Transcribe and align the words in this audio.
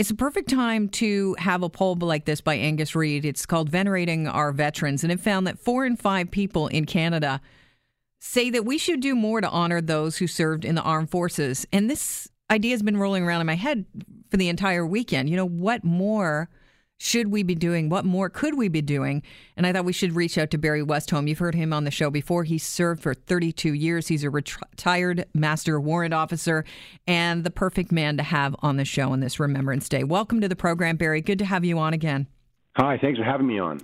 It's 0.00 0.08
a 0.08 0.14
perfect 0.14 0.48
time 0.48 0.88
to 0.88 1.36
have 1.38 1.62
a 1.62 1.68
poll 1.68 1.94
like 2.00 2.24
this 2.24 2.40
by 2.40 2.54
Angus 2.54 2.96
Reid. 2.96 3.26
It's 3.26 3.44
called 3.44 3.68
Venerating 3.68 4.26
Our 4.26 4.50
Veterans, 4.50 5.02
and 5.02 5.12
it 5.12 5.20
found 5.20 5.46
that 5.46 5.58
four 5.58 5.84
in 5.84 5.94
five 5.94 6.30
people 6.30 6.68
in 6.68 6.86
Canada 6.86 7.42
say 8.18 8.48
that 8.48 8.64
we 8.64 8.78
should 8.78 9.00
do 9.00 9.14
more 9.14 9.42
to 9.42 9.50
honor 9.50 9.82
those 9.82 10.16
who 10.16 10.26
served 10.26 10.64
in 10.64 10.74
the 10.74 10.80
armed 10.80 11.10
forces. 11.10 11.66
And 11.70 11.90
this 11.90 12.30
idea 12.50 12.70
has 12.70 12.82
been 12.82 12.96
rolling 12.96 13.24
around 13.24 13.42
in 13.42 13.46
my 13.46 13.56
head 13.56 13.84
for 14.30 14.38
the 14.38 14.48
entire 14.48 14.86
weekend. 14.86 15.28
You 15.28 15.36
know, 15.36 15.44
what 15.44 15.84
more 15.84 16.48
should 17.02 17.32
we 17.32 17.42
be 17.42 17.54
doing? 17.54 17.88
What 17.88 18.04
more 18.04 18.28
could 18.28 18.58
we 18.58 18.68
be 18.68 18.82
doing? 18.82 19.22
And 19.56 19.66
I 19.66 19.72
thought 19.72 19.86
we 19.86 19.92
should 19.92 20.14
reach 20.14 20.36
out 20.36 20.50
to 20.50 20.58
Barry 20.58 20.82
Westholm. 20.82 21.26
You've 21.26 21.38
heard 21.38 21.54
him 21.54 21.72
on 21.72 21.84
the 21.84 21.90
show 21.90 22.10
before. 22.10 22.44
He 22.44 22.58
served 22.58 23.02
for 23.02 23.14
32 23.14 23.72
years. 23.72 24.08
He's 24.08 24.22
a 24.22 24.28
retired 24.28 25.24
master 25.32 25.80
warrant 25.80 26.12
officer 26.12 26.62
and 27.06 27.42
the 27.42 27.50
perfect 27.50 27.90
man 27.90 28.18
to 28.18 28.22
have 28.22 28.54
on 28.60 28.76
the 28.76 28.84
show 28.84 29.12
on 29.12 29.20
this 29.20 29.40
Remembrance 29.40 29.88
Day. 29.88 30.04
Welcome 30.04 30.42
to 30.42 30.48
the 30.48 30.54
program, 30.54 30.96
Barry. 30.96 31.22
Good 31.22 31.38
to 31.38 31.46
have 31.46 31.64
you 31.64 31.78
on 31.78 31.94
again. 31.94 32.26
Hi, 32.76 32.98
thanks 33.00 33.18
for 33.18 33.24
having 33.24 33.46
me 33.46 33.58
on. 33.58 33.80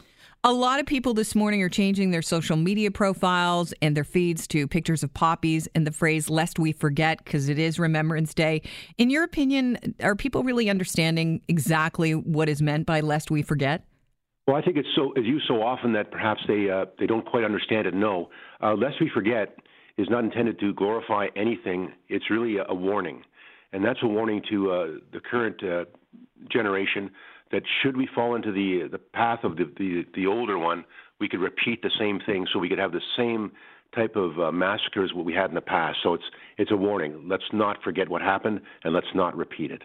A 0.48 0.52
lot 0.52 0.78
of 0.78 0.86
people 0.86 1.12
this 1.12 1.34
morning 1.34 1.60
are 1.64 1.68
changing 1.68 2.12
their 2.12 2.22
social 2.22 2.56
media 2.56 2.92
profiles 2.92 3.74
and 3.82 3.96
their 3.96 4.04
feeds 4.04 4.46
to 4.46 4.68
pictures 4.68 5.02
of 5.02 5.12
poppies 5.12 5.66
and 5.74 5.84
the 5.84 5.90
phrase 5.90 6.30
"lest 6.30 6.60
we 6.60 6.70
forget" 6.70 7.18
because 7.24 7.48
it 7.48 7.58
is 7.58 7.80
Remembrance 7.80 8.32
Day. 8.32 8.62
In 8.96 9.10
your 9.10 9.24
opinion, 9.24 9.96
are 10.00 10.14
people 10.14 10.44
really 10.44 10.70
understanding 10.70 11.42
exactly 11.48 12.12
what 12.14 12.48
is 12.48 12.62
meant 12.62 12.86
by 12.86 13.00
"lest 13.00 13.28
we 13.28 13.42
forget"? 13.42 13.88
Well, 14.46 14.54
I 14.54 14.62
think 14.62 14.76
it's 14.76 14.88
so 14.94 15.12
used 15.16 15.46
so 15.48 15.64
often 15.64 15.92
that 15.94 16.12
perhaps 16.12 16.42
they 16.46 16.70
uh, 16.70 16.84
they 16.96 17.08
don't 17.08 17.26
quite 17.26 17.42
understand 17.42 17.88
it. 17.88 17.94
No, 17.94 18.30
uh, 18.62 18.74
"lest 18.74 19.00
we 19.00 19.10
forget" 19.12 19.56
is 19.98 20.06
not 20.08 20.22
intended 20.22 20.60
to 20.60 20.72
glorify 20.74 21.26
anything. 21.34 21.90
It's 22.08 22.30
really 22.30 22.58
a, 22.58 22.66
a 22.68 22.74
warning, 22.74 23.24
and 23.72 23.84
that's 23.84 23.98
a 24.04 24.06
warning 24.06 24.42
to 24.50 24.70
uh, 24.70 24.86
the 25.12 25.18
current 25.28 25.60
uh, 25.64 25.86
generation 26.52 27.10
that 27.52 27.62
should 27.82 27.96
we 27.96 28.08
fall 28.12 28.34
into 28.34 28.52
the 28.52 28.88
the 28.90 28.98
path 28.98 29.44
of 29.44 29.56
the, 29.56 29.64
the 29.78 30.04
the 30.14 30.26
older 30.26 30.58
one, 30.58 30.84
we 31.20 31.28
could 31.28 31.40
repeat 31.40 31.82
the 31.82 31.90
same 31.98 32.20
thing, 32.20 32.46
so 32.52 32.58
we 32.58 32.68
could 32.68 32.78
have 32.78 32.92
the 32.92 33.00
same 33.16 33.52
type 33.94 34.16
of 34.16 34.38
uh, 34.38 34.52
massacres 34.52 35.12
what 35.14 35.24
we 35.24 35.32
had 35.32 35.48
in 35.48 35.54
the 35.54 35.60
past. 35.60 35.98
So 36.02 36.14
it's 36.14 36.24
it's 36.58 36.70
a 36.70 36.76
warning. 36.76 37.28
Let's 37.28 37.50
not 37.52 37.82
forget 37.82 38.08
what 38.08 38.22
happened, 38.22 38.60
and 38.84 38.92
let's 38.92 39.14
not 39.14 39.36
repeat 39.36 39.70
it. 39.70 39.82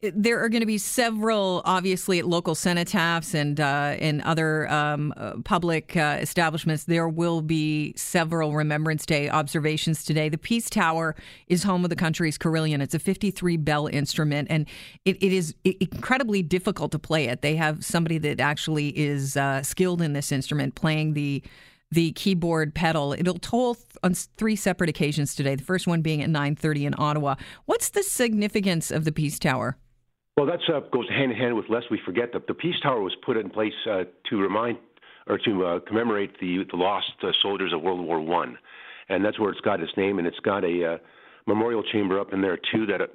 There 0.00 0.38
are 0.44 0.48
going 0.48 0.60
to 0.60 0.66
be 0.66 0.78
several, 0.78 1.60
obviously, 1.64 2.20
at 2.20 2.24
local 2.24 2.54
cenotaphs 2.54 3.34
and 3.34 3.58
uh, 3.58 3.96
in 3.98 4.20
other 4.20 4.70
um, 4.70 5.12
uh, 5.16 5.32
public 5.44 5.96
uh, 5.96 6.18
establishments. 6.20 6.84
There 6.84 7.08
will 7.08 7.42
be 7.42 7.94
several 7.96 8.52
Remembrance 8.52 9.04
Day 9.04 9.28
observations 9.28 10.04
today. 10.04 10.28
The 10.28 10.38
Peace 10.38 10.70
Tower 10.70 11.16
is 11.48 11.64
home 11.64 11.82
of 11.82 11.90
the 11.90 11.96
country's 11.96 12.38
carillon. 12.38 12.80
It's 12.80 12.94
a 12.94 13.00
53 13.00 13.56
bell 13.56 13.88
instrument, 13.88 14.46
and 14.52 14.68
it, 15.04 15.20
it 15.20 15.32
is 15.32 15.56
incredibly 15.64 16.44
difficult 16.44 16.92
to 16.92 17.00
play 17.00 17.24
it. 17.24 17.42
They 17.42 17.56
have 17.56 17.84
somebody 17.84 18.18
that 18.18 18.38
actually 18.38 18.96
is 18.96 19.36
uh, 19.36 19.64
skilled 19.64 20.00
in 20.00 20.12
this 20.12 20.30
instrument 20.30 20.76
playing 20.76 21.14
the 21.14 21.42
the 21.90 22.12
keyboard 22.12 22.72
pedal. 22.72 23.14
It'll 23.14 23.38
toll 23.38 23.74
th- 23.74 23.86
on 24.04 24.14
three 24.14 24.54
separate 24.54 24.90
occasions 24.90 25.34
today. 25.34 25.56
The 25.56 25.64
first 25.64 25.88
one 25.88 26.02
being 26.02 26.22
at 26.22 26.30
9:30 26.30 26.84
in 26.84 26.94
Ottawa. 26.96 27.34
What's 27.64 27.88
the 27.88 28.04
significance 28.04 28.92
of 28.92 29.04
the 29.04 29.10
Peace 29.10 29.40
Tower? 29.40 29.76
Well, 30.38 30.46
that 30.46 30.60
uh, 30.72 30.78
goes 30.92 31.08
hand 31.08 31.32
in 31.32 31.36
hand 31.36 31.56
with 31.56 31.68
lest 31.68 31.90
we 31.90 31.98
forget 32.06 32.32
that 32.32 32.46
the 32.46 32.54
Peace 32.54 32.76
Tower 32.80 33.02
was 33.02 33.12
put 33.26 33.36
in 33.36 33.50
place 33.50 33.72
uh, 33.90 34.04
to 34.30 34.36
remind 34.36 34.78
or 35.26 35.36
to 35.36 35.66
uh, 35.66 35.80
commemorate 35.80 36.38
the, 36.38 36.64
the 36.70 36.76
lost 36.76 37.10
uh, 37.24 37.32
soldiers 37.42 37.72
of 37.72 37.82
World 37.82 38.06
War 38.06 38.20
One, 38.20 38.56
and 39.08 39.24
that's 39.24 39.40
where 39.40 39.50
it's 39.50 39.60
got 39.62 39.80
its 39.80 39.90
name, 39.96 40.20
and 40.20 40.28
it's 40.28 40.38
got 40.38 40.62
a 40.62 40.94
uh, 40.94 40.98
memorial 41.48 41.82
chamber 41.82 42.20
up 42.20 42.32
in 42.32 42.40
there 42.40 42.56
too 42.56 42.86
that 42.86 43.00
uh, 43.00 43.06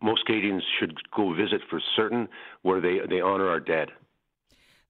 most 0.00 0.24
Canadians 0.26 0.62
should 0.78 0.94
go 1.16 1.34
visit 1.34 1.62
for 1.68 1.80
certain, 1.96 2.28
where 2.62 2.80
they 2.80 3.00
they 3.10 3.20
honor 3.20 3.48
our 3.48 3.58
dead. 3.58 3.88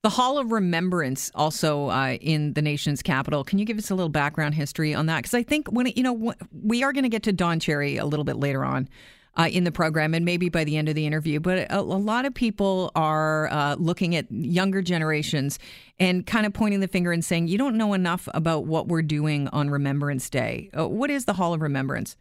The 0.03 0.11
Hall 0.11 0.37
of 0.37 0.53
Remembrance, 0.53 1.31
also 1.35 1.91
in 2.21 2.53
the 2.53 2.61
nation's 2.61 3.01
capital. 3.01 3.45
Can 3.45 3.59
you 3.59 3.65
give 3.65 3.79
us 3.79 3.91
a 3.91 3.95
little 3.95 4.11
background 4.11 4.55
history 4.55 4.95
on 4.95 5.07
that? 5.07 5.21
Because 5.21 5.35
I 5.35 5.43
think 5.43 5.73
when 5.73 5.87
it, 5.87 5.97
you 5.97 6.03
know 6.03 6.35
we 6.53 6.83
are 6.83 6.93
going 6.93 7.05
to 7.05 7.09
get 7.09 7.23
to 7.23 7.33
Don 7.33 7.59
Cherry 7.61 7.97
a 7.97 8.05
little 8.05 8.25
bit 8.25 8.37
later 8.37 8.63
on 8.63 8.91
uh, 9.39 9.49
in 9.51 9.65
the 9.65 9.73
program 9.73 10.15
and 10.15 10.25
maybe 10.25 10.49
by 10.49 10.65
the 10.65 10.77
end 10.77 10.89
of 10.89 10.95
the 10.95 11.07
interview. 11.07 11.41
But 11.41 11.71
a, 11.71 11.79
a 11.79 11.81
lot 11.81 12.25
of 12.25 12.35
people 12.35 12.91
are 12.95 13.49
uh, 13.51 13.77
looking 13.77 14.17
at 14.17 14.31
younger 14.31 14.83
generations 14.83 15.59
and 15.99 16.27
kind 16.27 16.45
of 16.45 16.53
pointing 16.53 16.81
the 16.81 16.89
finger 16.89 17.13
and 17.13 17.25
saying, 17.25 17.49
you 17.49 17.57
don't 17.57 17.77
know 17.77 17.95
enough 17.95 18.29
about 18.35 18.67
what 18.67 18.89
we're 18.89 19.03
doing 19.03 19.49
on 19.49 19.71
Remembrance 19.71 20.29
Day. 20.29 20.71
Uh, 20.77 20.89
what 20.89 21.11
is 21.11 21.25
the 21.25 21.35
Hall 21.35 21.55
of 21.55 21.63
Remembrance? 21.63 22.17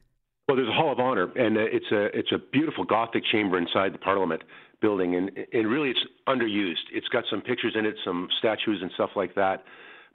Well, 0.48 0.56
there's 0.56 0.70
a 0.70 0.74
Hall 0.74 0.94
of 0.94 1.00
Honor, 1.00 1.30
and 1.36 1.58
uh, 1.58 1.62
it's 1.64 1.92
a 1.92 2.06
it's 2.18 2.32
a 2.32 2.38
beautiful 2.54 2.86
Gothic 2.86 3.22
chamber 3.34 3.58
inside 3.58 3.94
the 3.94 3.98
Parliament 3.98 4.44
building, 4.80 5.16
and 5.16 5.30
and 5.52 5.68
really 5.68 5.90
it's 5.90 6.00
underused. 6.26 6.88
It's 6.94 7.08
got 7.10 7.26
some 7.30 7.42
pictures 7.42 7.76
in 7.78 7.86
it, 7.86 7.96
some 8.06 8.30
statues 8.40 8.80
and 8.82 8.90
stuff 8.94 9.10
like 9.18 9.36
that. 9.36 9.66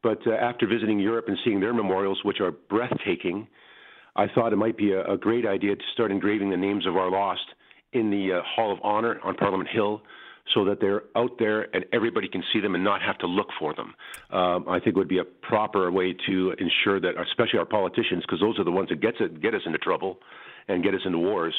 But 0.03 0.27
uh, 0.27 0.33
after 0.33 0.67
visiting 0.67 0.99
Europe 0.99 1.27
and 1.29 1.37
seeing 1.45 1.61
their 1.61 1.75
memorials, 1.75 2.19
which 2.25 2.41
are 2.41 2.51
breathtaking, 2.51 3.47
I 4.17 4.27
thought 4.29 4.53
it 4.53 4.57
might 4.57 4.77
be 4.77 4.93
a, 4.93 5.05
a 5.05 5.17
great 5.17 5.47
idea 5.47 5.77
to 5.77 5.83
start 5.93 6.11
engraving 6.11 6.51
the 6.51 6.57
names 6.57 6.87
of 6.87 6.97
our 6.97 7.11
lost 7.11 7.47
in 7.93 8.11
the 8.11 8.39
uh, 8.39 8.43
Hall 8.45 8.73
of 8.73 8.79
Honor 8.83 9.21
on 9.23 9.35
Parliament 9.35 9.69
Hill 9.73 10.03
so 10.55 10.65
that 10.65 10.81
they're 10.81 11.05
out 11.17 11.39
there 11.39 11.75
and 11.75 11.85
everybody 11.93 12.29
can 12.29 12.43
see 12.53 12.61
them 12.61 12.75
and 12.75 12.83
not 12.83 13.01
have 13.01 13.17
to 13.19 13.27
look 13.27 13.49
for 13.59 13.75
them. 13.75 13.95
Um, 14.31 14.67
I 14.69 14.79
think 14.81 14.89
it 14.89 14.97
would 14.97 15.09
be 15.09 15.19
a 15.19 15.25
proper 15.25 15.91
way 15.91 16.15
to 16.27 16.55
ensure 16.59 17.01
that, 17.01 17.15
especially 17.21 17.59
our 17.59 17.65
politicians, 17.65 18.23
because 18.27 18.41
those 18.41 18.59
are 18.59 18.65
the 18.65 18.71
ones 18.71 18.89
that 18.89 19.01
gets 19.01 19.19
it, 19.21 19.41
get 19.41 19.55
us 19.55 19.63
into 19.65 19.79
trouble 19.79 20.19
and 20.69 20.83
get 20.83 20.95
us 20.95 21.01
into 21.05 21.19
wars, 21.19 21.55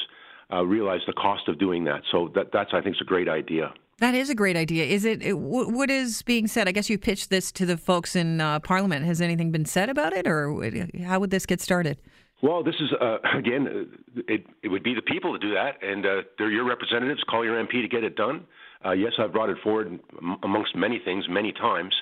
uh, 0.51 0.63
realize 0.63 0.99
the 1.07 1.13
cost 1.13 1.47
of 1.47 1.57
doing 1.59 1.85
that. 1.85 2.01
So 2.11 2.31
that, 2.35 2.51
that's, 2.51 2.71
I 2.73 2.81
think, 2.81 2.97
is 2.97 3.01
a 3.01 3.05
great 3.05 3.29
idea. 3.29 3.73
That 3.99 4.15
is 4.15 4.29
a 4.29 4.35
great 4.35 4.57
idea. 4.57 4.85
Is 4.85 5.05
it? 5.05 5.37
What 5.37 5.89
is 5.89 6.23
being 6.23 6.47
said? 6.47 6.67
I 6.67 6.71
guess 6.71 6.89
you 6.89 6.97
pitched 6.97 7.29
this 7.29 7.51
to 7.53 7.65
the 7.65 7.77
folks 7.77 8.15
in 8.15 8.41
uh, 8.41 8.59
Parliament. 8.59 9.05
Has 9.05 9.21
anything 9.21 9.51
been 9.51 9.65
said 9.65 9.87
about 9.87 10.13
it, 10.13 10.27
or 10.27 10.59
how 11.03 11.19
would 11.19 11.29
this 11.29 11.45
get 11.45 11.61
started? 11.61 11.99
Well, 12.41 12.63
this 12.63 12.75
is 12.75 12.89
uh, 12.99 13.17
again, 13.37 13.67
uh, 13.67 14.21
it, 14.27 14.45
it 14.61 14.67
would 14.67 14.83
be 14.83 14.93
the 14.93 15.01
people 15.01 15.33
to 15.33 15.39
do 15.39 15.53
that, 15.53 15.83
and 15.83 16.05
uh, 16.05 16.21
they're 16.37 16.51
your 16.51 16.65
representatives. 16.65 17.21
Call 17.29 17.45
your 17.45 17.63
MP 17.63 17.81
to 17.81 17.87
get 17.87 18.03
it 18.03 18.15
done. 18.15 18.45
Uh, 18.85 18.91
yes, 18.91 19.13
I've 19.17 19.31
brought 19.31 19.49
it 19.49 19.57
forward 19.63 19.99
amongst 20.43 20.75
many 20.75 20.99
things 21.03 21.25
many 21.29 21.53
times, 21.53 21.93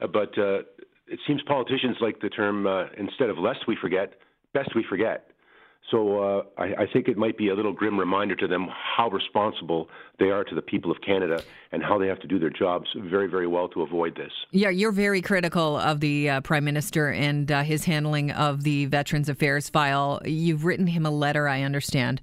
uh, 0.00 0.08
but 0.08 0.36
uh, 0.36 0.58
it 1.06 1.20
seems 1.26 1.42
politicians 1.42 1.96
like 2.00 2.20
the 2.20 2.28
term 2.28 2.66
instead 2.98 3.30
of 3.30 3.38
lest 3.38 3.60
we 3.68 3.76
forget, 3.80 4.14
best 4.52 4.70
we 4.74 4.84
forget. 4.88 5.28
So 5.90 6.22
uh, 6.22 6.42
I, 6.56 6.64
I, 6.82 6.86
think 6.90 7.08
it 7.08 7.18
might 7.18 7.36
be 7.36 7.50
a 7.50 7.54
little 7.54 7.72
grim 7.72 8.00
reminder 8.00 8.34
to 8.36 8.46
them 8.46 8.68
how 8.96 9.10
responsible 9.10 9.88
they 10.18 10.30
are 10.30 10.42
to 10.42 10.54
the 10.54 10.62
people 10.62 10.90
of 10.90 10.96
Canada 11.02 11.42
and 11.72 11.82
how 11.82 11.98
they 11.98 12.06
have 12.06 12.18
to 12.20 12.26
do 12.26 12.38
their 12.38 12.50
jobs 12.50 12.88
very, 12.96 13.26
very 13.26 13.46
well 13.46 13.68
to 13.68 13.82
avoid 13.82 14.16
this. 14.16 14.32
Yeah, 14.50 14.70
you're 14.70 14.92
very 14.92 15.20
critical 15.20 15.76
of 15.76 16.00
the 16.00 16.30
uh, 16.30 16.40
Prime 16.40 16.64
Minister 16.64 17.10
and 17.10 17.52
uh, 17.52 17.62
his 17.62 17.84
handling 17.84 18.30
of 18.30 18.62
the 18.64 18.86
Veterans 18.86 19.28
Affairs 19.28 19.68
file. 19.68 20.22
You've 20.24 20.64
written 20.64 20.86
him 20.86 21.04
a 21.04 21.10
letter, 21.10 21.48
I 21.48 21.62
understand. 21.62 22.22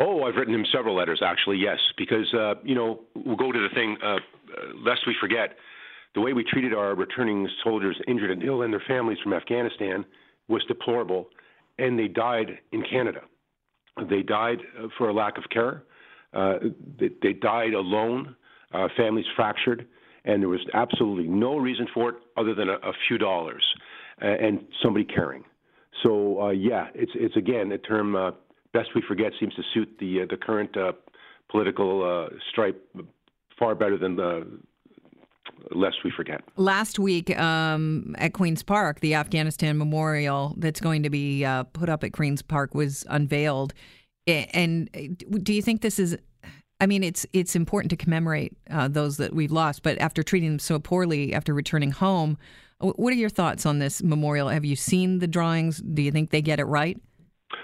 Oh, 0.00 0.24
I've 0.24 0.34
written 0.34 0.54
him 0.54 0.66
several 0.72 0.96
letters, 0.96 1.20
actually, 1.24 1.58
yes, 1.58 1.78
because, 1.96 2.32
uh, 2.34 2.54
you 2.64 2.74
know, 2.74 3.00
we'll 3.14 3.36
go 3.36 3.52
to 3.52 3.58
the 3.58 3.72
thing, 3.74 3.96
uh, 4.02 4.14
uh, 4.14 4.18
lest 4.84 5.02
we 5.06 5.14
forget, 5.20 5.56
the 6.14 6.20
way 6.20 6.32
we 6.32 6.42
treated 6.42 6.74
our 6.74 6.96
returning 6.96 7.48
soldiers 7.62 8.00
injured 8.08 8.32
and 8.32 8.42
ill 8.42 8.62
and 8.62 8.72
their 8.72 8.82
families 8.88 9.18
from 9.22 9.34
Afghanistan 9.34 10.04
was 10.48 10.64
deplorable 10.66 11.28
and 11.80 11.98
they 11.98 12.08
died 12.08 12.58
in 12.72 12.82
Canada. 12.82 13.20
They 14.08 14.22
died 14.22 14.58
uh, 14.78 14.88
for 14.96 15.08
a 15.08 15.12
lack 15.12 15.38
of 15.38 15.44
care. 15.50 15.84
Uh, 16.32 16.58
they, 16.98 17.10
they, 17.22 17.32
died 17.32 17.74
alone, 17.74 18.36
uh, 18.72 18.86
families 18.96 19.26
fractured, 19.34 19.86
and 20.24 20.40
there 20.42 20.48
was 20.48 20.60
absolutely 20.74 21.26
no 21.26 21.56
reason 21.56 21.88
for 21.92 22.10
it 22.10 22.14
other 22.36 22.54
than 22.54 22.68
a, 22.68 22.74
a 22.74 22.92
few 23.08 23.18
dollars 23.18 23.64
uh, 24.22 24.26
and 24.26 24.64
somebody 24.82 25.04
caring. 25.04 25.42
So 26.04 26.42
uh, 26.42 26.50
yeah, 26.50 26.86
it's 26.94 27.10
it's 27.14 27.36
again 27.36 27.72
a 27.72 27.78
term 27.78 28.14
uh, 28.14 28.30
best 28.72 28.90
we 28.94 29.02
forget 29.08 29.32
seems 29.40 29.54
to 29.54 29.62
suit 29.74 29.88
the 29.98 30.24
the 30.30 30.36
current 30.36 30.76
political 31.50 32.28
stripe 32.50 32.80
far 33.58 33.74
better 33.74 33.98
than 33.98 34.14
the 34.14 34.46
lest 35.72 36.04
we 36.04 36.10
forget. 36.10 36.42
Last 36.56 36.98
week 36.98 37.36
um, 37.38 38.14
at 38.18 38.32
Queen's 38.32 38.62
Park, 38.62 39.00
the 39.00 39.14
Afghanistan 39.14 39.78
memorial 39.78 40.54
that's 40.58 40.80
going 40.80 41.02
to 41.02 41.10
be 41.10 41.44
uh, 41.44 41.64
put 41.64 41.88
up 41.88 42.04
at 42.04 42.12
Queen's 42.12 42.42
Park 42.42 42.74
was 42.74 43.04
unveiled. 43.08 43.72
And 44.26 44.88
uh, 44.94 45.38
do 45.42 45.52
you 45.52 45.62
think 45.62 45.80
this 45.80 45.98
is? 45.98 46.16
I 46.80 46.86
mean, 46.86 47.02
it's 47.02 47.26
it's 47.32 47.56
important 47.56 47.90
to 47.90 47.96
commemorate 47.96 48.56
uh, 48.70 48.88
those 48.88 49.16
that 49.18 49.34
we've 49.34 49.52
lost, 49.52 49.82
but 49.82 49.98
after 49.98 50.22
treating 50.22 50.50
them 50.50 50.58
so 50.58 50.78
poorly 50.78 51.34
after 51.34 51.52
returning 51.52 51.90
home, 51.90 52.38
what 52.78 53.12
are 53.12 53.16
your 53.16 53.28
thoughts 53.28 53.66
on 53.66 53.78
this 53.78 54.02
memorial? 54.02 54.48
Have 54.48 54.64
you 54.64 54.76
seen 54.76 55.18
the 55.18 55.26
drawings? 55.26 55.78
Do 55.78 56.02
you 56.02 56.10
think 56.10 56.30
they 56.30 56.42
get 56.42 56.60
it 56.60 56.64
right? 56.64 56.98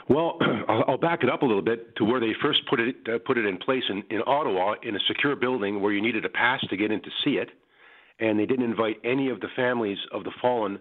Well, 0.08 0.38
I'll 0.68 0.98
back 0.98 1.22
it 1.22 1.30
up 1.30 1.42
a 1.42 1.46
little 1.46 1.62
bit 1.62 1.96
to 1.96 2.04
where 2.04 2.20
they 2.20 2.32
first 2.42 2.66
put 2.68 2.80
it 2.80 2.96
uh, 3.08 3.18
put 3.24 3.38
it 3.38 3.46
in 3.46 3.58
place 3.58 3.84
in, 3.88 4.02
in 4.10 4.22
Ottawa 4.26 4.74
in 4.82 4.96
a 4.96 5.00
secure 5.06 5.36
building 5.36 5.80
where 5.80 5.92
you 5.92 6.02
needed 6.02 6.24
a 6.24 6.28
pass 6.28 6.60
to 6.68 6.76
get 6.76 6.90
in 6.90 7.00
to 7.02 7.10
see 7.24 7.32
it 7.32 7.50
and 8.20 8.38
they 8.38 8.46
didn't 8.46 8.64
invite 8.64 8.96
any 9.04 9.28
of 9.30 9.40
the 9.40 9.48
families 9.54 9.98
of 10.12 10.24
the 10.24 10.32
fallen 10.40 10.78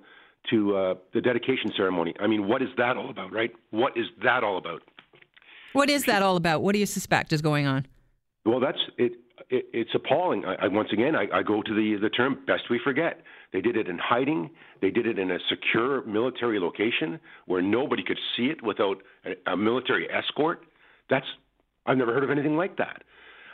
to 0.50 0.76
uh, 0.76 0.94
the 1.14 1.22
dedication 1.22 1.72
ceremony. 1.76 2.14
I 2.20 2.28
mean, 2.28 2.48
what 2.48 2.62
is 2.62 2.70
that 2.78 2.98
all 2.98 3.10
about, 3.10 3.34
right? 3.34 3.52
What 3.72 3.98
is 3.98 4.06
that 4.24 4.44
all 4.44 4.58
about? 4.58 4.82
What 5.74 5.90
is 5.90 6.06
that 6.06 6.22
all 6.22 6.38
about? 6.38 6.62
What 6.62 6.74
do 6.74 6.80
you 6.80 6.86
suspect 6.86 7.34
is 7.34 7.42
going 7.42 7.66
on? 7.66 7.86
Well, 8.46 8.60
that's 8.60 8.78
it. 8.98 9.14
it 9.50 9.66
it's 9.74 9.90
appalling. 9.94 10.46
I, 10.46 10.56
I, 10.66 10.68
once 10.68 10.90
again, 10.94 11.16
I, 11.16 11.28
I 11.34 11.44
go 11.44 11.62
to 11.62 11.74
the 11.74 12.00
the 12.00 12.10
term 12.10 12.40
"best 12.48 12.70
we 12.70 12.80
forget." 12.84 13.22
They 13.52 13.62
did 13.62 13.76
it 13.76 13.88
in 13.88 13.98
hiding. 13.98 14.52
They 14.82 14.92
did 14.92 15.08
it 15.08 15.18
in 15.18 15.32
a 15.32 15.40
secure 15.50 16.06
military 16.06 16.60
location 16.60 17.20
where 17.46 17.62
nobody 17.62 18.04
could 18.04 18.20
see 18.36 18.46
it 18.46 18.62
without 18.62 18.98
a, 19.26 19.52
a 19.52 19.58
military 19.58 20.08
escort. 20.12 20.62
That's 21.10 21.26
I've 21.86 21.98
never 21.98 22.14
heard 22.14 22.24
of 22.24 22.30
anything 22.32 22.56
like 22.56 22.78
that. 22.78 23.04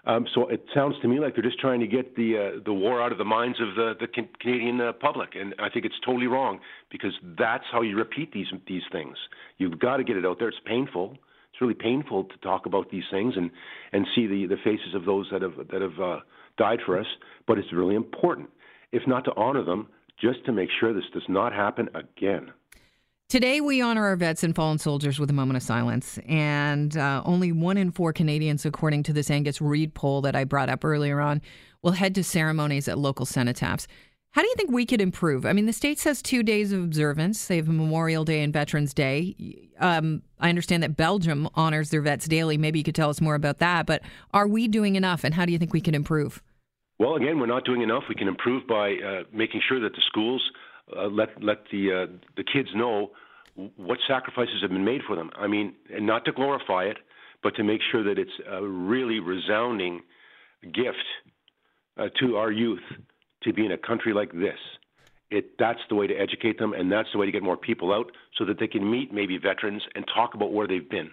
Um, 0.05 0.25
so 0.33 0.47
it 0.47 0.65
sounds 0.73 0.95
to 1.01 1.07
me 1.07 1.19
like 1.19 1.35
they're 1.35 1.43
just 1.43 1.59
trying 1.59 1.79
to 1.79 1.87
get 1.87 2.15
the 2.15 2.37
uh, 2.37 2.59
the 2.65 2.73
war 2.73 3.01
out 3.01 3.11
of 3.11 3.17
the 3.19 3.25
minds 3.25 3.59
of 3.61 3.75
the 3.75 3.93
the 3.99 4.07
Canadian 4.39 4.81
uh, 4.81 4.93
public, 4.93 5.35
and 5.35 5.53
I 5.59 5.69
think 5.69 5.85
it's 5.85 5.99
totally 6.03 6.27
wrong 6.27 6.59
because 6.91 7.13
that's 7.37 7.65
how 7.71 7.81
you 7.81 7.95
repeat 7.95 8.33
these 8.33 8.47
these 8.67 8.81
things. 8.91 9.15
You've 9.57 9.79
got 9.79 9.97
to 9.97 10.03
get 10.03 10.17
it 10.17 10.25
out 10.25 10.39
there. 10.39 10.49
It's 10.49 10.57
painful. 10.65 11.17
It's 11.51 11.61
really 11.61 11.75
painful 11.75 12.23
to 12.23 12.37
talk 12.37 12.65
about 12.65 12.89
these 12.89 13.03
things 13.11 13.35
and 13.37 13.51
and 13.93 14.07
see 14.15 14.25
the 14.25 14.47
the 14.47 14.57
faces 14.63 14.95
of 14.95 15.05
those 15.05 15.27
that 15.31 15.43
have 15.43 15.53
that 15.71 15.81
have 15.81 15.99
uh, 15.99 16.19
died 16.57 16.79
for 16.83 16.99
us. 16.99 17.07
But 17.45 17.59
it's 17.59 17.71
really 17.71 17.95
important, 17.95 18.49
if 18.91 19.03
not 19.05 19.23
to 19.25 19.35
honor 19.35 19.63
them, 19.63 19.87
just 20.19 20.43
to 20.45 20.51
make 20.51 20.69
sure 20.79 20.93
this 20.93 21.03
does 21.13 21.27
not 21.29 21.53
happen 21.53 21.89
again. 21.93 22.51
Today, 23.31 23.61
we 23.61 23.79
honor 23.79 24.07
our 24.07 24.17
vets 24.17 24.43
and 24.43 24.53
fallen 24.53 24.77
soldiers 24.77 25.17
with 25.17 25.29
a 25.29 25.33
moment 25.33 25.55
of 25.55 25.63
silence. 25.63 26.19
And 26.27 26.97
uh, 26.97 27.21
only 27.23 27.53
one 27.53 27.77
in 27.77 27.89
four 27.89 28.11
Canadians, 28.11 28.65
according 28.65 29.03
to 29.03 29.13
this 29.13 29.31
Angus 29.31 29.61
Reid 29.61 29.93
poll 29.93 30.19
that 30.23 30.35
I 30.35 30.43
brought 30.43 30.67
up 30.67 30.83
earlier 30.83 31.21
on, 31.21 31.41
will 31.81 31.93
head 31.93 32.13
to 32.15 32.25
ceremonies 32.25 32.89
at 32.89 32.97
local 32.97 33.25
cenotaphs. 33.25 33.87
How 34.31 34.41
do 34.41 34.49
you 34.49 34.55
think 34.55 34.69
we 34.69 34.85
could 34.85 34.99
improve? 34.99 35.45
I 35.45 35.53
mean, 35.53 35.65
the 35.65 35.71
state 35.71 35.97
says 35.97 36.21
two 36.21 36.43
days 36.43 36.73
of 36.73 36.83
observance. 36.83 37.47
They 37.47 37.55
have 37.55 37.69
Memorial 37.69 38.25
Day 38.25 38.43
and 38.43 38.51
Veterans 38.51 38.93
Day. 38.93 39.69
Um, 39.79 40.23
I 40.41 40.49
understand 40.49 40.83
that 40.83 40.97
Belgium 40.97 41.47
honors 41.55 41.89
their 41.89 42.01
vets 42.01 42.27
daily. 42.27 42.57
Maybe 42.57 42.79
you 42.79 42.83
could 42.83 42.95
tell 42.95 43.09
us 43.09 43.21
more 43.21 43.35
about 43.35 43.59
that. 43.59 43.85
But 43.85 44.01
are 44.33 44.45
we 44.45 44.67
doing 44.67 44.97
enough, 44.97 45.23
and 45.23 45.33
how 45.33 45.45
do 45.45 45.53
you 45.53 45.57
think 45.57 45.71
we 45.71 45.79
can 45.79 45.95
improve? 45.95 46.43
Well, 46.99 47.15
again, 47.15 47.39
we're 47.39 47.45
not 47.45 47.63
doing 47.63 47.81
enough. 47.81 48.03
We 48.09 48.15
can 48.15 48.27
improve 48.27 48.67
by 48.67 48.95
uh, 48.95 49.23
making 49.31 49.61
sure 49.69 49.79
that 49.79 49.93
the 49.93 50.01
schools 50.05 50.51
uh, 50.95 51.07
let 51.07 51.41
let 51.41 51.59
the 51.71 51.91
uh, 51.91 52.13
the 52.35 52.43
kids 52.43 52.69
know 52.75 53.11
what 53.75 53.99
sacrifices 54.07 54.61
have 54.61 54.71
been 54.71 54.85
made 54.85 55.01
for 55.05 55.15
them. 55.15 55.29
I 55.35 55.47
mean, 55.47 55.73
and 55.93 56.05
not 56.07 56.25
to 56.25 56.31
glorify 56.31 56.85
it, 56.85 56.97
but 57.43 57.55
to 57.55 57.63
make 57.63 57.81
sure 57.91 58.03
that 58.03 58.17
it's 58.17 58.31
a 58.49 58.63
really 58.63 59.19
resounding 59.19 60.01
gift 60.63 60.97
uh, 61.97 62.07
to 62.19 62.37
our 62.37 62.51
youth 62.51 62.83
to 63.43 63.53
be 63.53 63.65
in 63.65 63.71
a 63.71 63.77
country 63.77 64.13
like 64.13 64.31
this. 64.31 64.59
It, 65.29 65.57
that's 65.57 65.79
the 65.89 65.95
way 65.95 66.07
to 66.07 66.13
educate 66.13 66.59
them, 66.59 66.73
and 66.73 66.91
that's 66.91 67.07
the 67.13 67.17
way 67.17 67.25
to 67.25 67.31
get 67.31 67.41
more 67.41 67.57
people 67.57 67.93
out 67.93 68.11
so 68.37 68.45
that 68.45 68.59
they 68.59 68.67
can 68.67 68.89
meet 68.89 69.13
maybe 69.13 69.37
veterans 69.37 69.81
and 69.95 70.05
talk 70.13 70.33
about 70.33 70.51
where 70.51 70.67
they've 70.67 70.89
been. 70.89 71.09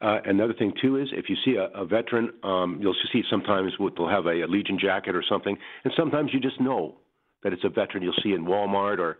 Uh, 0.00 0.18
another 0.24 0.52
thing 0.52 0.72
too 0.80 0.96
is 0.96 1.08
if 1.12 1.28
you 1.28 1.36
see 1.44 1.56
a, 1.56 1.64
a 1.80 1.84
veteran, 1.84 2.32
um, 2.42 2.78
you'll 2.80 2.94
see 3.12 3.22
sometimes 3.30 3.72
they'll 3.78 4.08
have 4.08 4.26
a, 4.26 4.42
a 4.42 4.46
Legion 4.46 4.78
jacket 4.78 5.14
or 5.14 5.24
something, 5.28 5.56
and 5.84 5.92
sometimes 5.96 6.30
you 6.32 6.40
just 6.40 6.60
know 6.60 6.96
that 7.42 7.52
it's 7.52 7.64
a 7.64 7.68
veteran 7.68 8.02
you'll 8.02 8.14
see 8.22 8.32
in 8.32 8.44
Walmart 8.44 8.98
or 8.98 9.18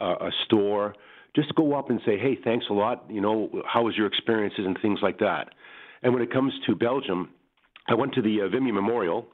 uh, 0.00 0.26
a 0.26 0.30
store. 0.44 0.94
Just 1.36 1.54
go 1.54 1.74
up 1.74 1.90
and 1.90 2.00
say, 2.06 2.18
"Hey, 2.18 2.38
thanks 2.42 2.66
a 2.70 2.72
lot. 2.72 3.04
You 3.08 3.20
know, 3.20 3.62
how 3.66 3.82
was 3.82 3.96
your 3.96 4.06
experiences 4.06 4.64
and 4.66 4.78
things 4.80 5.00
like 5.02 5.18
that." 5.18 5.50
And 6.02 6.12
when 6.12 6.22
it 6.22 6.32
comes 6.32 6.52
to 6.66 6.74
Belgium, 6.74 7.30
I 7.88 7.94
went 7.94 8.14
to 8.14 8.22
the 8.22 8.42
uh, 8.42 8.48
Vimy 8.48 8.72
Memorial, 8.72 9.26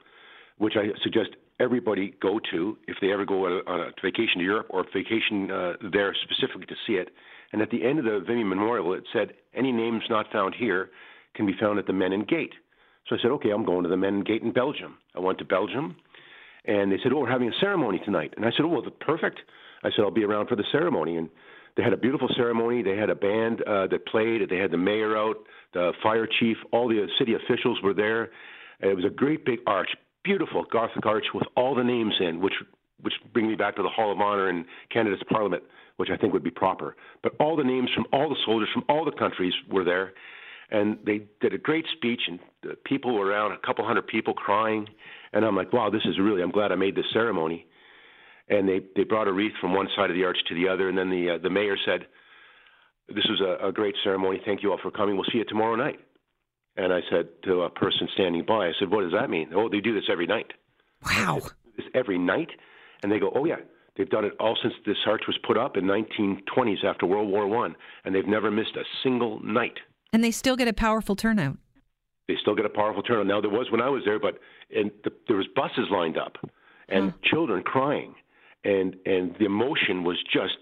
which 0.57 0.73
I 0.75 0.87
suggest 1.03 1.29
everybody 1.59 2.13
go 2.21 2.39
to 2.51 2.77
if 2.87 2.97
they 3.01 3.11
ever 3.11 3.25
go 3.25 3.45
on 3.45 3.79
a, 3.79 3.91
vacation 4.01 4.39
to 4.39 4.43
Europe 4.43 4.67
or 4.69 4.85
vacation 4.93 5.51
uh, 5.51 5.73
there 5.91 6.15
specifically 6.23 6.65
to 6.65 6.75
see 6.85 6.93
it. 6.93 7.09
And 7.53 7.61
at 7.61 7.69
the 7.69 7.85
end 7.85 7.99
of 7.99 8.05
the 8.05 8.23
Vimy 8.25 8.43
Memorial, 8.43 8.93
it 8.93 9.03
said, 9.13 9.33
any 9.53 9.71
names 9.71 10.03
not 10.09 10.31
found 10.31 10.55
here 10.55 10.89
can 11.35 11.45
be 11.45 11.53
found 11.59 11.79
at 11.79 11.87
the 11.87 11.93
Menin 11.93 12.25
Gate. 12.25 12.53
So 13.07 13.15
I 13.15 13.21
said, 13.21 13.31
okay, 13.31 13.51
I'm 13.51 13.65
going 13.65 13.83
to 13.83 13.89
the 13.89 13.97
Menin 13.97 14.23
Gate 14.23 14.41
in 14.41 14.51
Belgium. 14.51 14.97
I 15.15 15.19
went 15.19 15.37
to 15.39 15.45
Belgium, 15.45 15.95
and 16.67 16.91
they 16.91 16.97
said, 17.03 17.11
oh, 17.13 17.19
we're 17.19 17.31
having 17.31 17.49
a 17.49 17.59
ceremony 17.59 17.99
tonight. 18.03 18.33
And 18.35 18.45
I 18.45 18.51
said, 18.51 18.61
oh, 18.63 18.67
well, 18.69 18.81
perfect. 19.01 19.39
I 19.83 19.89
said, 19.89 20.01
I'll 20.01 20.11
be 20.11 20.23
around 20.23 20.47
for 20.47 20.55
the 20.55 20.65
ceremony. 20.71 21.17
And 21.17 21.29
they 21.77 21.83
had 21.83 21.93
a 21.93 21.97
beautiful 21.97 22.29
ceremony. 22.35 22.81
They 22.81 22.95
had 22.97 23.09
a 23.09 23.15
band 23.15 23.61
uh, 23.61 23.87
that 23.87 24.05
played. 24.07 24.41
They 24.49 24.57
had 24.57 24.71
the 24.71 24.77
mayor 24.77 25.17
out, 25.17 25.35
the 25.73 25.91
fire 26.01 26.27
chief, 26.39 26.57
all 26.71 26.87
the 26.87 27.05
city 27.19 27.33
officials 27.33 27.79
were 27.83 27.93
there. 27.93 28.31
It 28.79 28.95
was 28.95 29.05
a 29.05 29.09
great 29.09 29.45
big 29.45 29.59
arch, 29.67 29.89
beautiful 30.23 30.65
Gothic 30.71 31.05
arch 31.05 31.25
with 31.33 31.47
all 31.55 31.75
the 31.75 31.83
names 31.83 32.13
in, 32.19 32.41
which 32.41 32.53
which 33.01 33.13
bring 33.33 33.47
me 33.47 33.55
back 33.55 33.75
to 33.75 33.83
the 33.83 33.89
Hall 33.89 34.11
of 34.11 34.19
Honor 34.19 34.49
in 34.49 34.65
Canada's 34.89 35.21
Parliament, 35.29 35.63
which 35.97 36.09
I 36.09 36.17
think 36.17 36.33
would 36.33 36.43
be 36.43 36.49
proper. 36.49 36.95
But 37.21 37.33
all 37.39 37.55
the 37.55 37.63
names 37.63 37.89
from 37.93 38.05
all 38.13 38.29
the 38.29 38.37
soldiers 38.45 38.69
from 38.73 38.83
all 38.87 39.03
the 39.03 39.11
countries 39.11 39.53
were 39.69 39.83
there, 39.83 40.13
and 40.71 40.97
they 41.05 41.21
did 41.41 41.53
a 41.53 41.57
great 41.57 41.85
speech, 41.95 42.21
and 42.27 42.39
the 42.63 42.75
people 42.85 43.13
were 43.13 43.25
around, 43.25 43.51
a 43.51 43.57
couple 43.65 43.85
hundred 43.85 44.07
people 44.07 44.33
crying, 44.33 44.87
and 45.33 45.45
I'm 45.45 45.55
like, 45.55 45.71
wow, 45.73 45.89
this 45.89 46.01
is 46.05 46.17
really. 46.19 46.41
I'm 46.41 46.51
glad 46.51 46.71
I 46.71 46.75
made 46.75 46.95
this 46.95 47.05
ceremony. 47.13 47.65
And 48.47 48.67
they 48.67 48.81
they 48.95 49.03
brought 49.03 49.27
a 49.27 49.33
wreath 49.33 49.53
from 49.59 49.73
one 49.73 49.87
side 49.95 50.09
of 50.09 50.15
the 50.15 50.23
arch 50.23 50.37
to 50.49 50.55
the 50.55 50.67
other, 50.67 50.87
and 50.89 50.97
then 50.97 51.09
the 51.09 51.31
uh, 51.31 51.37
the 51.41 51.49
mayor 51.49 51.75
said, 51.83 52.05
"This 53.07 53.25
was 53.27 53.41
a, 53.41 53.67
a 53.67 53.71
great 53.71 53.95
ceremony. 54.03 54.39
Thank 54.45 54.61
you 54.61 54.71
all 54.71 54.79
for 54.81 54.91
coming. 54.91 55.15
We'll 55.15 55.25
see 55.31 55.39
you 55.39 55.45
tomorrow 55.45 55.75
night." 55.75 55.99
And 56.77 56.93
I 56.93 56.99
said 57.09 57.29
to 57.45 57.61
a 57.61 57.69
person 57.69 58.07
standing 58.13 58.45
by, 58.45 58.67
I 58.67 58.73
said, 58.77 58.91
"What 58.91 59.01
does 59.01 59.13
that 59.13 59.31
mean?" 59.31 59.49
Oh, 59.55 59.67
they 59.67 59.79
do 59.79 59.95
this 59.95 60.09
every 60.11 60.27
night. 60.27 60.53
Wow. 61.03 61.41
This 61.75 61.87
every 61.95 62.19
night, 62.19 62.49
and 63.01 63.11
they 63.11 63.17
go, 63.17 63.31
"Oh 63.33 63.45
yeah, 63.45 63.57
they've 63.97 64.09
done 64.09 64.25
it 64.25 64.33
all 64.39 64.55
since 64.61 64.75
this 64.85 64.97
arch 65.07 65.23
was 65.25 65.39
put 65.45 65.57
up 65.57 65.75
in 65.75 65.85
1920s 65.85 66.83
after 66.83 67.07
World 67.07 67.29
War 67.29 67.47
One, 67.47 67.75
and 68.03 68.13
they've 68.13 68.27
never 68.27 68.51
missed 68.51 68.75
a 68.75 68.83
single 69.01 69.39
night." 69.43 69.79
And 70.13 70.23
they 70.23 70.31
still 70.31 70.55
get 70.55 70.67
a 70.67 70.73
powerful 70.73 71.15
turnout. 71.15 71.57
They 72.27 72.35
still 72.41 72.55
get 72.55 72.65
a 72.65 72.69
powerful 72.69 73.03
turnout. 73.03 73.27
Now 73.27 73.41
there 73.41 73.49
was 73.49 73.69
when 73.71 73.81
I 73.81 73.89
was 73.89 74.03
there, 74.05 74.19
but 74.19 74.39
and 74.75 74.91
the, 75.03 75.11
there 75.27 75.37
was 75.37 75.47
buses 75.55 75.87
lined 75.91 76.17
up, 76.17 76.37
and 76.89 77.11
huh. 77.11 77.17
children 77.23 77.63
crying, 77.63 78.15
and 78.63 78.95
and 79.05 79.35
the 79.39 79.45
emotion 79.45 80.03
was 80.03 80.17
just 80.31 80.57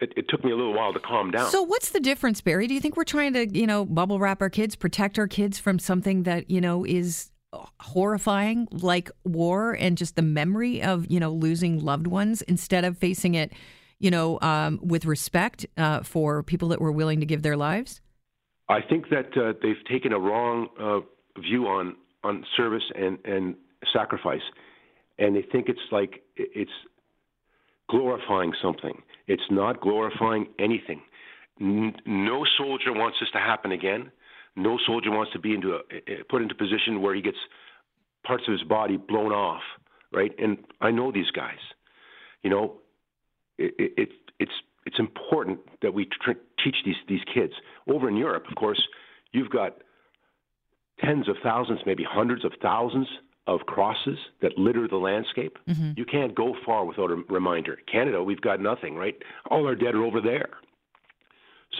it, 0.00 0.12
it, 0.16 0.28
took 0.28 0.44
me 0.44 0.50
a 0.50 0.56
little 0.56 0.74
while 0.74 0.92
to 0.92 1.00
calm 1.00 1.30
down. 1.30 1.50
So, 1.50 1.62
what's 1.62 1.90
the 1.90 2.00
difference, 2.00 2.40
Barry? 2.40 2.66
Do 2.66 2.74
you 2.74 2.80
think 2.80 2.96
we're 2.96 3.04
trying 3.04 3.32
to, 3.32 3.46
you 3.46 3.66
know, 3.66 3.84
bubble 3.84 4.18
wrap 4.18 4.42
our 4.42 4.50
kids, 4.50 4.76
protect 4.76 5.18
our 5.18 5.28
kids 5.28 5.58
from 5.58 5.78
something 5.78 6.24
that, 6.24 6.50
you 6.50 6.60
know, 6.60 6.84
is 6.84 7.30
horrifying, 7.80 8.68
like 8.70 9.10
war 9.24 9.72
and 9.72 9.96
just 9.96 10.16
the 10.16 10.22
memory 10.22 10.82
of, 10.82 11.10
you 11.10 11.18
know, 11.18 11.32
losing 11.32 11.82
loved 11.82 12.06
ones 12.06 12.42
instead 12.42 12.84
of 12.84 12.98
facing 12.98 13.34
it, 13.34 13.52
you 13.98 14.10
know, 14.10 14.38
um, 14.42 14.78
with 14.82 15.06
respect 15.06 15.64
uh, 15.78 16.02
for 16.02 16.42
people 16.42 16.68
that 16.68 16.80
were 16.80 16.92
willing 16.92 17.20
to 17.20 17.26
give 17.26 17.42
their 17.42 17.56
lives? 17.56 18.00
I 18.68 18.80
think 18.80 19.08
that 19.10 19.36
uh, 19.36 19.52
they've 19.62 19.84
taken 19.90 20.12
a 20.12 20.18
wrong 20.18 20.68
uh, 20.80 21.40
view 21.40 21.66
on 21.66 21.96
on 22.24 22.44
service 22.56 22.82
and 22.94 23.18
and 23.24 23.54
sacrifice, 23.92 24.42
and 25.18 25.36
they 25.36 25.42
think 25.42 25.68
it's 25.68 25.92
like 25.92 26.22
it's 26.36 26.70
glorifying 27.88 28.52
something. 28.62 29.02
It's 29.26 29.48
not 29.50 29.80
glorifying 29.80 30.48
anything. 30.58 31.02
No 31.58 32.44
soldier 32.58 32.92
wants 32.92 33.18
this 33.20 33.30
to 33.32 33.38
happen 33.38 33.72
again. 33.72 34.10
No 34.56 34.78
soldier 34.86 35.10
wants 35.10 35.32
to 35.32 35.38
be 35.38 35.54
into 35.54 35.74
a, 35.74 35.80
put 36.28 36.42
into 36.42 36.54
a 36.54 36.58
position 36.58 37.02
where 37.02 37.14
he 37.14 37.22
gets 37.22 37.36
parts 38.26 38.44
of 38.48 38.52
his 38.52 38.62
body 38.62 38.96
blown 38.96 39.32
off, 39.32 39.62
right? 40.12 40.32
And 40.38 40.58
I 40.80 40.90
know 40.90 41.12
these 41.12 41.30
guys. 41.30 41.58
You 42.42 42.50
know, 42.50 42.74
it, 43.58 43.74
it, 43.78 44.08
it's 44.38 44.52
it's 44.86 44.98
important 44.98 45.58
that 45.82 45.92
we 45.92 46.06
tr- 46.06 46.32
teach 46.64 46.76
these 46.84 46.96
these 47.08 47.20
kids. 47.32 47.52
Over 47.88 48.08
in 48.08 48.16
Europe, 48.16 48.44
of 48.48 48.56
course, 48.56 48.80
you've 49.32 49.50
got 49.50 49.76
tens 51.04 51.28
of 51.28 51.36
thousands, 51.42 51.80
maybe 51.84 52.04
hundreds 52.08 52.44
of 52.44 52.52
thousands 52.62 53.08
of 53.46 53.60
crosses 53.60 54.18
that 54.42 54.58
litter 54.58 54.88
the 54.88 54.96
landscape. 54.96 55.58
Mm-hmm. 55.68 55.92
You 55.96 56.04
can't 56.04 56.34
go 56.34 56.54
far 56.64 56.84
without 56.84 57.10
a 57.10 57.16
reminder. 57.28 57.78
Canada, 57.90 58.22
we've 58.22 58.40
got 58.40 58.60
nothing, 58.60 58.96
right? 58.96 59.16
All 59.50 59.66
our 59.66 59.74
dead 59.74 59.94
are 59.94 60.04
over 60.04 60.20
there. 60.20 60.48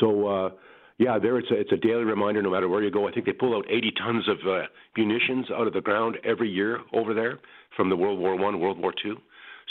So, 0.00 0.28
uh, 0.28 0.50
yeah, 0.98 1.18
there 1.18 1.38
it's 1.38 1.50
a, 1.50 1.54
it's 1.54 1.72
a 1.72 1.76
daily 1.76 2.04
reminder 2.04 2.42
no 2.42 2.50
matter 2.50 2.68
where 2.68 2.82
you 2.82 2.90
go. 2.90 3.08
I 3.08 3.12
think 3.12 3.26
they 3.26 3.32
pull 3.32 3.56
out 3.56 3.66
80 3.68 3.92
tons 3.98 4.28
of 4.28 4.36
uh, 4.48 4.66
munitions 4.96 5.46
out 5.50 5.66
of 5.66 5.72
the 5.72 5.80
ground 5.80 6.18
every 6.24 6.48
year 6.48 6.80
over 6.92 7.14
there 7.14 7.38
from 7.76 7.90
the 7.90 7.96
World 7.96 8.18
War 8.18 8.36
One, 8.36 8.60
World 8.60 8.78
War 8.78 8.92
Two. 9.02 9.16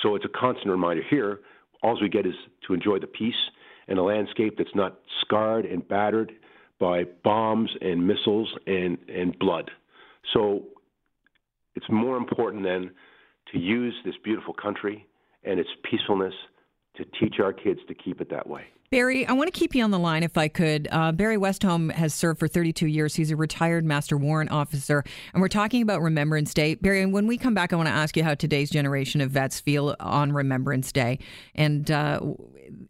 So 0.03 0.15
it's 0.15 0.25
a 0.25 0.39
constant 0.39 0.69
reminder 0.69 1.03
here. 1.09 1.39
All 1.85 1.95
we 2.01 2.09
get 2.09 2.25
is 2.25 2.33
to 2.65 2.73
enjoy 2.73 2.97
the 2.97 3.05
peace 3.05 3.35
and 3.87 3.99
a 3.99 4.01
landscape 4.01 4.55
that's 4.57 4.73
not 4.73 4.97
scarred 5.21 5.67
and 5.67 5.87
battered 5.87 6.31
by 6.79 7.03
bombs 7.23 7.69
and 7.79 8.07
missiles 8.07 8.51
and, 8.65 8.97
and 9.07 9.37
blood. 9.37 9.69
So 10.33 10.63
it's 11.75 11.85
more 11.87 12.17
important 12.17 12.63
then 12.63 12.89
to 13.53 13.59
use 13.59 13.93
this 14.03 14.15
beautiful 14.23 14.51
country 14.51 15.05
and 15.43 15.59
its 15.59 15.69
peacefulness 15.83 16.33
to 16.97 17.05
teach 17.19 17.35
our 17.39 17.53
kids 17.53 17.81
to 17.87 17.93
keep 17.93 18.19
it 18.19 18.31
that 18.31 18.47
way. 18.47 18.63
Barry, 18.91 19.25
I 19.25 19.33
want 19.33 19.51
to 19.51 19.59
keep 19.59 19.73
you 19.73 19.83
on 19.83 19.91
the 19.91 19.99
line 19.99 20.21
if 20.21 20.37
I 20.37 20.47
could. 20.47 20.87
Uh, 20.91 21.11
Barry 21.11 21.37
Westholm 21.37 21.91
has 21.91 22.13
served 22.13 22.39
for 22.39 22.47
32 22.47 22.85
years. 22.85 23.15
He's 23.15 23.31
a 23.31 23.35
retired 23.35 23.83
master 23.83 24.15
warrant 24.15 24.51
officer, 24.51 25.03
and 25.33 25.41
we're 25.41 25.47
talking 25.47 25.81
about 25.81 26.01
Remembrance 26.01 26.53
Day. 26.53 26.75
Barry, 26.75 27.01
and 27.01 27.11
when 27.11 27.25
we 27.25 27.37
come 27.37 27.55
back, 27.55 27.73
I 27.73 27.77
want 27.77 27.87
to 27.87 27.93
ask 27.93 28.15
you 28.15 28.23
how 28.23 28.35
today's 28.35 28.69
generation 28.69 29.21
of 29.21 29.31
vets 29.31 29.59
feel 29.59 29.95
on 29.99 30.31
Remembrance 30.31 30.91
Day. 30.91 31.17
And 31.55 31.89
uh, 31.89 32.19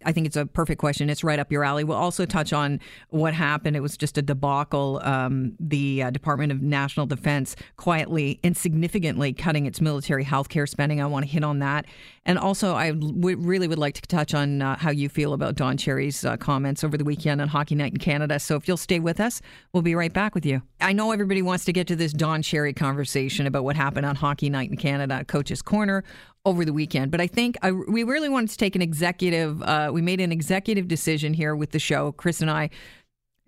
I 0.03 0.11
think 0.11 0.27
it's 0.27 0.35
a 0.35 0.45
perfect 0.45 0.79
question. 0.79 1.09
It's 1.09 1.23
right 1.23 1.39
up 1.39 1.51
your 1.51 1.63
alley. 1.63 1.83
We'll 1.83 1.97
also 1.97 2.25
touch 2.25 2.53
on 2.53 2.79
what 3.09 3.33
happened. 3.33 3.75
It 3.75 3.81
was 3.81 3.97
just 3.97 4.17
a 4.17 4.21
debacle. 4.21 4.99
Um, 5.03 5.53
the 5.59 6.03
uh, 6.03 6.09
Department 6.09 6.51
of 6.51 6.61
National 6.61 7.05
Defense 7.05 7.55
quietly, 7.77 8.39
insignificantly 8.43 9.33
cutting 9.33 9.65
its 9.65 9.81
military 9.81 10.23
health 10.23 10.49
care 10.49 10.67
spending. 10.67 11.01
I 11.01 11.05
want 11.05 11.25
to 11.25 11.31
hit 11.31 11.43
on 11.43 11.59
that. 11.59 11.85
And 12.27 12.39
also, 12.39 12.73
I 12.73 12.91
w- 12.91 13.37
really 13.37 13.67
would 13.67 13.77
like 13.77 13.93
to 13.95 14.01
touch 14.01 14.33
on 14.33 14.61
uh, 14.61 14.75
how 14.77 14.89
you 14.89 15.09
feel 15.09 15.33
about 15.33 15.53
Don 15.53 15.77
Cherry's 15.77 16.25
uh, 16.25 16.37
comments 16.37 16.83
over 16.83 16.97
the 16.97 17.03
weekend 17.03 17.39
on 17.39 17.47
Hockey 17.47 17.75
Night 17.75 17.91
in 17.91 17.99
Canada. 17.99 18.39
So 18.39 18.55
if 18.55 18.67
you'll 18.67 18.77
stay 18.77 18.99
with 18.99 19.19
us, 19.19 19.41
we'll 19.73 19.83
be 19.83 19.93
right 19.93 20.11
back 20.11 20.33
with 20.33 20.43
you. 20.43 20.63
I 20.81 20.91
know 20.91 21.11
everybody 21.11 21.43
wants 21.43 21.65
to 21.65 21.73
get 21.73 21.85
to 21.87 21.95
this 21.95 22.13
Don 22.13 22.41
Cherry 22.41 22.73
conversation 22.73 23.45
about 23.45 23.63
what 23.63 23.75
happened 23.75 24.07
on 24.07 24.15
Hockey 24.15 24.49
Night 24.49 24.71
in 24.71 24.77
Canada, 24.77 25.23
Coach's 25.25 25.61
Corner 25.61 26.03
over 26.45 26.65
the 26.65 26.73
weekend. 26.73 27.11
But 27.11 27.21
I 27.21 27.27
think 27.27 27.57
I, 27.61 27.71
we 27.71 28.03
really 28.03 28.29
wanted 28.29 28.49
to 28.49 28.57
take 28.57 28.75
an 28.75 28.81
executive, 28.81 29.61
uh, 29.61 29.91
we 29.93 30.01
made 30.01 30.19
an 30.19 30.31
executive 30.31 30.87
decision 30.87 31.33
here 31.33 31.55
with 31.55 31.71
the 31.71 31.79
show, 31.79 32.11
Chris 32.11 32.41
and 32.41 32.49
I, 32.49 32.71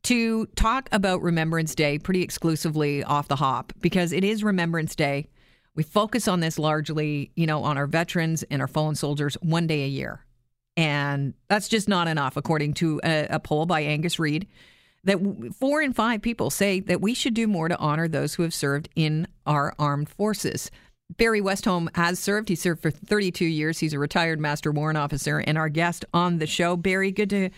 to 0.03 0.45
talk 0.55 0.87
about 0.91 1.23
Remembrance 1.23 1.73
Day 1.73 1.97
pretty 1.97 2.21
exclusively 2.21 3.03
off 3.03 3.27
the 3.27 3.35
hop 3.37 3.73
because 3.81 4.13
it 4.13 4.23
is 4.23 4.43
Remembrance 4.43 4.95
Day. 4.95 5.27
We 5.77 5.83
focus 5.83 6.27
on 6.27 6.41
this 6.41 6.59
largely, 6.59 7.31
you 7.35 7.47
know, 7.47 7.63
on 7.63 7.77
our 7.77 7.87
veterans 7.87 8.43
and 8.51 8.61
our 8.61 8.67
fallen 8.67 8.95
soldiers 8.95 9.35
one 9.41 9.67
day 9.67 9.85
a 9.85 9.87
year. 9.87 10.25
And 10.75 11.33
that's 11.47 11.69
just 11.69 11.87
not 11.87 12.09
enough, 12.09 12.35
according 12.35 12.73
to 12.75 12.99
a, 13.03 13.27
a 13.29 13.39
poll 13.39 13.65
by 13.65 13.81
Angus 13.81 14.19
Reid 14.19 14.47
that 15.07 15.53
four 15.57 15.81
in 15.81 15.93
five 15.93 16.21
people 16.21 16.49
say 16.49 16.81
that 16.81 17.01
we 17.01 17.13
should 17.13 17.33
do 17.33 17.47
more 17.47 17.69
to 17.69 17.77
honor 17.77 18.07
those 18.07 18.35
who 18.35 18.43
have 18.43 18.53
served 18.53 18.89
in 18.95 19.27
our 19.45 19.73
armed 19.79 20.09
forces. 20.09 20.69
Barry 21.15 21.39
Westholm 21.39 21.95
has 21.95 22.19
served. 22.19 22.49
He 22.49 22.55
served 22.55 22.81
for 22.81 22.91
32 22.91 23.45
years. 23.45 23.79
He's 23.79 23.93
a 23.93 23.99
retired 23.99 24.39
master 24.39 24.71
warrant 24.71 24.97
officer 24.97 25.39
and 25.39 25.57
our 25.57 25.69
guest 25.69 26.03
on 26.13 26.39
the 26.39 26.47
show. 26.47 26.75
Barry, 26.75 27.11
good 27.11 27.29
to 27.29 27.49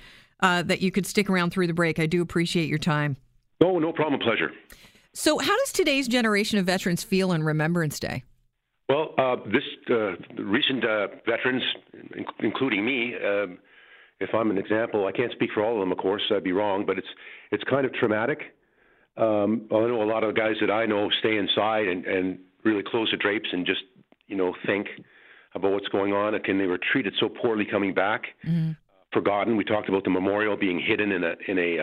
uh, 0.42 0.62
that 0.64 0.82
you 0.82 0.92
could 0.92 1.06
stick 1.06 1.30
around 1.30 1.50
through 1.50 1.68
the 1.68 1.74
break. 1.74 2.00
I 2.00 2.06
do 2.06 2.22
appreciate 2.22 2.70
your 2.70 2.78
time. 2.78 3.18
No, 3.60 3.80
no 3.80 3.92
problem. 3.92 4.22
Pleasure. 4.22 4.52
So, 5.14 5.40
how 5.40 5.58
does 5.58 5.72
today's 5.72 6.08
generation 6.08 6.60
of 6.60 6.66
veterans 6.66 7.04
feel 7.04 7.32
on 7.32 7.44
Remembrance 7.44 8.00
Day? 8.00 8.24
Well, 8.88 9.14
uh, 9.18 9.36
this 9.46 9.64
uh, 9.90 10.14
recent 10.42 10.84
uh, 10.84 11.08
veterans, 11.26 11.64
including 12.40 12.86
me, 12.86 13.14
um, 13.24 13.60
if 14.20 14.30
I'm 14.34 14.52
an 14.52 14.58
example, 14.58 15.06
I 15.06 15.12
can't 15.12 15.32
speak 15.32 15.52
for 15.54 15.64
all 15.64 15.76
of 15.76 15.80
them, 15.80 15.92
of 15.92 15.98
course. 15.98 16.24
I'd 16.32 16.44
be 16.44 16.52
wrong, 16.52 16.86
but 16.86 16.98
it's 16.98 17.08
it's 17.52 17.64
kind 17.64 17.86
of 17.86 17.94
traumatic. 17.94 18.40
Um, 19.18 19.68
I 19.72 19.76
know 19.76 20.02
a 20.02 20.06
lot 20.06 20.24
of 20.24 20.34
the 20.34 20.40
guys 20.40 20.56
that 20.62 20.72
I 20.72 20.86
know 20.86 21.10
stay 21.20 21.38
inside 21.38 21.88
and, 21.88 22.06
and 22.06 22.40
really 22.64 22.84
close 22.84 23.10
the 23.12 23.18
drapes 23.18 23.50
and 23.52 23.66
just 23.66 23.82
you 24.28 24.36
know 24.36 24.54
think 24.66 24.88
about 25.56 25.72
what's 25.72 25.88
going 25.88 26.14
on. 26.14 26.36
And 26.36 26.44
can 26.44 26.58
they 26.58 26.68
were 26.68 26.80
treated 26.92 27.14
so 27.20 27.30
poorly 27.30 27.66
coming 27.66 27.94
back, 27.94 28.24
mm-hmm. 28.46 28.72
Forgotten. 29.12 29.58
We 29.58 29.64
talked 29.64 29.90
about 29.90 30.04
the 30.04 30.10
memorial 30.10 30.56
being 30.56 30.80
hidden 30.80 31.12
in 31.12 31.24
a 31.24 31.34
in 31.48 31.58
a 31.58 31.78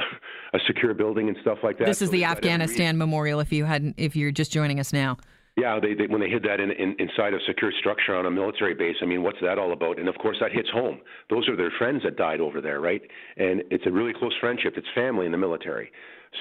a 0.55 0.59
secure 0.67 0.95
building 0.95 1.29
and 1.29 1.37
stuff 1.43 1.59
like 1.63 1.79
that. 1.79 1.87
This 1.87 2.03
is 2.03 2.09
so 2.09 2.13
the 2.13 2.25
Afghanistan 2.25 2.97
memorial. 2.97 3.41
If 3.41 3.53
you 3.53 3.65
hadn't, 3.65 3.95
if 3.97 4.17
you're 4.17 4.31
just 4.31 4.53
joining 4.53 4.81
us 4.81 4.93
now. 4.93 5.17
Yeah, 5.57 5.81
they, 5.81 5.95
they 5.95 6.07
when 6.07 6.21
they 6.21 6.29
hid 6.29 6.43
that 6.43 6.61
in, 6.61 6.71
in, 6.71 6.95
inside 6.99 7.33
a 7.33 7.39
secure 7.47 7.73
structure 7.79 8.15
on 8.15 8.27
a 8.27 8.31
military 8.31 8.75
base. 8.75 8.97
I 9.01 9.07
mean, 9.07 9.23
what's 9.23 9.39
that 9.41 9.59
all 9.59 9.73
about? 9.73 9.99
And 9.99 10.07
of 10.07 10.15
course, 10.17 10.37
that 10.41 10.53
hits 10.53 10.69
home. 10.71 11.01
Those 11.31 11.49
are 11.49 11.57
their 11.57 11.73
friends 11.79 12.03
that 12.05 12.17
died 12.17 12.41
over 12.41 12.61
there, 12.61 12.81
right? 12.81 13.01
And 13.39 13.63
it's 13.71 13.87
a 13.87 13.91
really 13.91 14.13
close 14.13 14.35
friendship. 14.39 14.75
It's 14.77 14.87
family 14.95 15.25
in 15.25 15.33
the 15.33 15.39
military. 15.39 15.91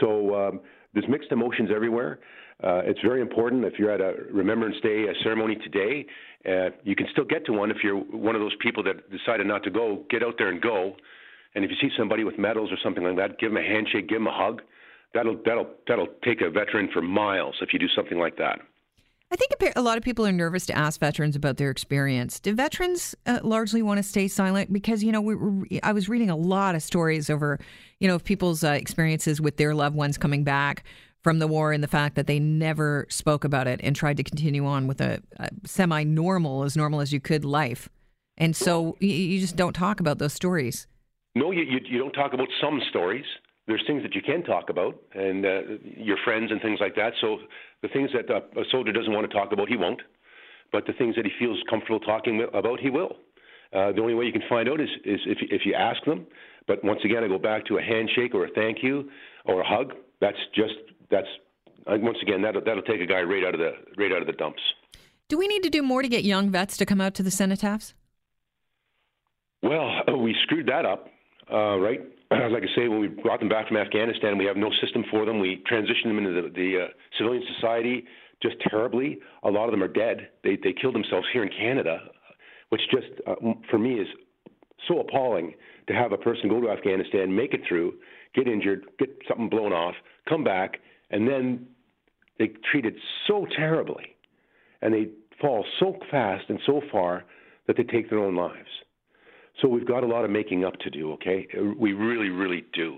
So 0.01 0.35
um, 0.35 0.59
there's 0.93 1.07
mixed 1.07 1.31
emotions 1.31 1.69
everywhere. 1.73 2.19
Uh, 2.63 2.81
it's 2.85 2.99
very 3.01 3.21
important 3.21 3.65
if 3.65 3.73
you're 3.77 3.91
at 3.91 4.01
a 4.01 4.13
Remembrance 4.31 4.77
Day 4.81 5.05
a 5.07 5.23
ceremony 5.23 5.55
today. 5.55 6.05
Uh, 6.47 6.69
you 6.83 6.95
can 6.95 7.07
still 7.11 7.25
get 7.25 7.45
to 7.45 7.53
one 7.53 7.69
if 7.69 7.77
you're 7.83 7.97
one 7.97 8.35
of 8.35 8.41
those 8.41 8.55
people 8.61 8.81
that 8.83 9.09
decided 9.11 9.45
not 9.45 9.63
to 9.63 9.69
go. 9.69 10.05
Get 10.09 10.23
out 10.23 10.35
there 10.37 10.49
and 10.49 10.61
go. 10.61 10.95
And 11.53 11.65
if 11.65 11.71
you 11.71 11.77
see 11.81 11.93
somebody 11.97 12.23
with 12.23 12.37
medals 12.37 12.71
or 12.71 12.77
something 12.83 13.03
like 13.03 13.17
that, 13.17 13.39
give 13.39 13.51
them 13.51 13.57
a 13.57 13.63
handshake, 13.63 14.07
give 14.07 14.19
them 14.19 14.27
a 14.27 14.33
hug. 14.33 14.61
That'll 15.13 15.39
that'll 15.45 15.67
that'll 15.87 16.07
take 16.23 16.41
a 16.41 16.49
veteran 16.49 16.89
for 16.93 17.01
miles 17.01 17.55
if 17.61 17.73
you 17.73 17.79
do 17.79 17.87
something 17.95 18.19
like 18.19 18.37
that. 18.37 18.59
I 19.31 19.37
think 19.37 19.73
a 19.75 19.81
lot 19.81 19.97
of 19.97 20.03
people 20.03 20.25
are 20.25 20.31
nervous 20.31 20.65
to 20.67 20.77
ask 20.77 20.99
veterans 20.99 21.35
about 21.35 21.57
their 21.57 21.71
experience. 21.71 22.39
Do 22.39 22.53
veterans 22.53 23.15
uh, 23.25 23.39
largely 23.43 23.81
want 23.81 23.97
to 23.97 24.03
stay 24.03 24.27
silent? 24.27 24.71
Because 24.71 25.03
you 25.03 25.11
know, 25.11 25.21
we, 25.21 25.79
I 25.81 25.93
was 25.93 26.07
reading 26.07 26.29
a 26.29 26.35
lot 26.35 26.75
of 26.75 26.83
stories 26.83 27.29
over, 27.29 27.59
you 27.99 28.07
know, 28.07 28.15
of 28.15 28.23
people's 28.23 28.63
uh, 28.63 28.69
experiences 28.69 29.41
with 29.41 29.57
their 29.57 29.73
loved 29.73 29.95
ones 29.95 30.17
coming 30.17 30.43
back 30.43 30.83
from 31.25 31.39
the 31.39 31.47
war 31.47 31.71
and 31.71 31.83
the 31.83 31.87
fact 31.87 32.13
that 32.13 32.27
they 32.27 32.37
never 32.37 33.07
spoke 33.09 33.43
about 33.43 33.65
it 33.65 33.79
and 33.81 33.95
tried 33.95 34.15
to 34.15 34.23
continue 34.23 34.63
on 34.63 34.85
with 34.85 35.01
a, 35.01 35.19
a 35.37 35.49
semi 35.65 36.03
normal, 36.03 36.61
as 36.61 36.77
normal 36.77 37.01
as 37.01 37.11
you 37.11 37.19
could 37.19 37.43
life. 37.43 37.89
And 38.37 38.55
so 38.55 38.95
you, 38.99 39.09
you, 39.09 39.39
just 39.39 39.55
don't 39.55 39.73
talk 39.73 39.99
about 39.99 40.19
those 40.19 40.33
stories. 40.33 40.85
No, 41.33 41.49
you, 41.49 41.63
you, 41.63 41.79
you 41.83 41.97
don't 41.97 42.11
talk 42.11 42.33
about 42.33 42.47
some 42.61 42.79
stories. 42.91 43.25
There's 43.65 43.83
things 43.87 44.03
that 44.03 44.13
you 44.13 44.21
can 44.21 44.43
talk 44.43 44.69
about, 44.69 45.01
and 45.15 45.43
uh, 45.43 45.61
your 45.97 46.17
friends 46.23 46.51
and 46.51 46.61
things 46.61 46.77
like 46.79 46.93
that. 46.95 47.13
So 47.19 47.39
the 47.81 47.87
things 47.87 48.11
that 48.13 48.29
a, 48.29 48.41
a 48.59 48.63
soldier 48.69 48.91
doesn't 48.91 49.11
want 49.11 49.27
to 49.27 49.35
talk 49.35 49.51
about, 49.51 49.67
he 49.67 49.77
won't. 49.77 50.01
But 50.71 50.85
the 50.85 50.93
things 50.93 51.15
that 51.15 51.25
he 51.25 51.31
feels 51.39 51.57
comfortable 51.67 52.01
talking 52.01 52.45
about, 52.53 52.79
he 52.79 52.91
will. 52.91 53.13
Uh, 53.73 53.91
the 53.93 53.99
only 53.99 54.13
way 54.13 54.25
you 54.25 54.31
can 54.31 54.43
find 54.47 54.69
out 54.69 54.79
is, 54.79 54.89
is 55.03 55.21
if, 55.25 55.39
if 55.49 55.61
you 55.65 55.73
ask 55.73 56.05
them. 56.05 56.27
But 56.67 56.83
once 56.83 56.99
again, 57.03 57.23
I 57.23 57.27
go 57.27 57.39
back 57.39 57.65
to 57.65 57.79
a 57.79 57.81
handshake 57.81 58.35
or 58.35 58.45
a 58.45 58.49
thank 58.51 58.83
you 58.83 59.09
or 59.45 59.61
a 59.61 59.67
hug. 59.67 59.93
That's 60.21 60.37
just 60.53 60.75
that's 61.09 61.27
uh, 61.87 61.97
once 61.99 62.17
again 62.21 62.41
that'll 62.41 62.63
that'll 62.63 62.83
take 62.83 63.01
a 63.01 63.05
guy 63.05 63.21
right 63.21 63.43
out 63.43 63.53
of 63.53 63.59
the 63.59 63.73
right 63.97 64.11
out 64.11 64.21
of 64.21 64.27
the 64.27 64.33
dumps. 64.33 64.61
Do 65.27 65.37
we 65.37 65.47
need 65.47 65.63
to 65.63 65.69
do 65.69 65.81
more 65.81 66.01
to 66.01 66.07
get 66.07 66.23
young 66.23 66.51
vets 66.51 66.77
to 66.77 66.85
come 66.85 67.01
out 67.01 67.15
to 67.15 67.23
the 67.23 67.31
cenotaphs? 67.31 67.93
Well, 69.63 69.89
we 70.21 70.35
screwed 70.43 70.67
that 70.67 70.85
up, 70.85 71.07
uh, 71.51 71.77
right? 71.77 72.01
Like 72.31 72.63
I 72.63 72.75
say, 72.75 72.87
when 72.87 72.99
we 72.99 73.07
brought 73.07 73.39
them 73.39 73.49
back 73.49 73.67
from 73.67 73.77
Afghanistan, 73.77 74.37
we 74.37 74.45
have 74.45 74.57
no 74.57 74.69
system 74.81 75.05
for 75.11 75.25
them. 75.25 75.39
We 75.39 75.63
transitioned 75.71 76.05
them 76.05 76.17
into 76.17 76.33
the, 76.33 76.49
the 76.49 76.83
uh, 76.83 76.87
civilian 77.17 77.43
society 77.55 78.03
just 78.41 78.55
terribly. 78.67 79.19
A 79.43 79.49
lot 79.49 79.65
of 79.65 79.71
them 79.71 79.83
are 79.83 79.87
dead. 79.87 80.29
They 80.43 80.57
they 80.61 80.73
killed 80.73 80.95
themselves 80.95 81.27
here 81.31 81.43
in 81.43 81.49
Canada, 81.49 81.99
which 82.69 82.81
just 82.91 83.07
uh, 83.27 83.35
for 83.69 83.77
me 83.77 83.95
is 83.95 84.07
so 84.87 84.99
appalling 84.99 85.53
to 85.87 85.93
have 85.93 86.11
a 86.11 86.17
person 86.17 86.49
go 86.49 86.61
to 86.61 86.69
Afghanistan, 86.69 87.35
make 87.35 87.53
it 87.53 87.61
through, 87.67 87.93
get 88.33 88.47
injured, 88.47 88.85
get 88.99 89.09
something 89.27 89.49
blown 89.49 89.71
off, 89.71 89.95
come 90.27 90.43
back, 90.43 90.77
and 91.09 91.27
then 91.27 91.67
they 92.39 92.51
treat 92.71 92.85
it 92.85 92.95
so 93.27 93.45
terribly, 93.55 94.15
and 94.81 94.93
they 94.93 95.09
fall 95.39 95.65
so 95.79 95.97
fast 96.11 96.45
and 96.49 96.59
so 96.65 96.81
far 96.91 97.23
that 97.67 97.77
they 97.77 97.83
take 97.83 98.09
their 98.09 98.19
own 98.19 98.35
lives. 98.35 98.69
So 99.61 99.67
we've 99.69 99.87
got 99.87 100.03
a 100.03 100.07
lot 100.07 100.25
of 100.25 100.31
making 100.31 100.65
up 100.65 100.77
to 100.79 100.89
do. 100.89 101.13
Okay, 101.13 101.47
we 101.77 101.93
really, 101.93 102.29
really 102.29 102.65
do, 102.73 102.97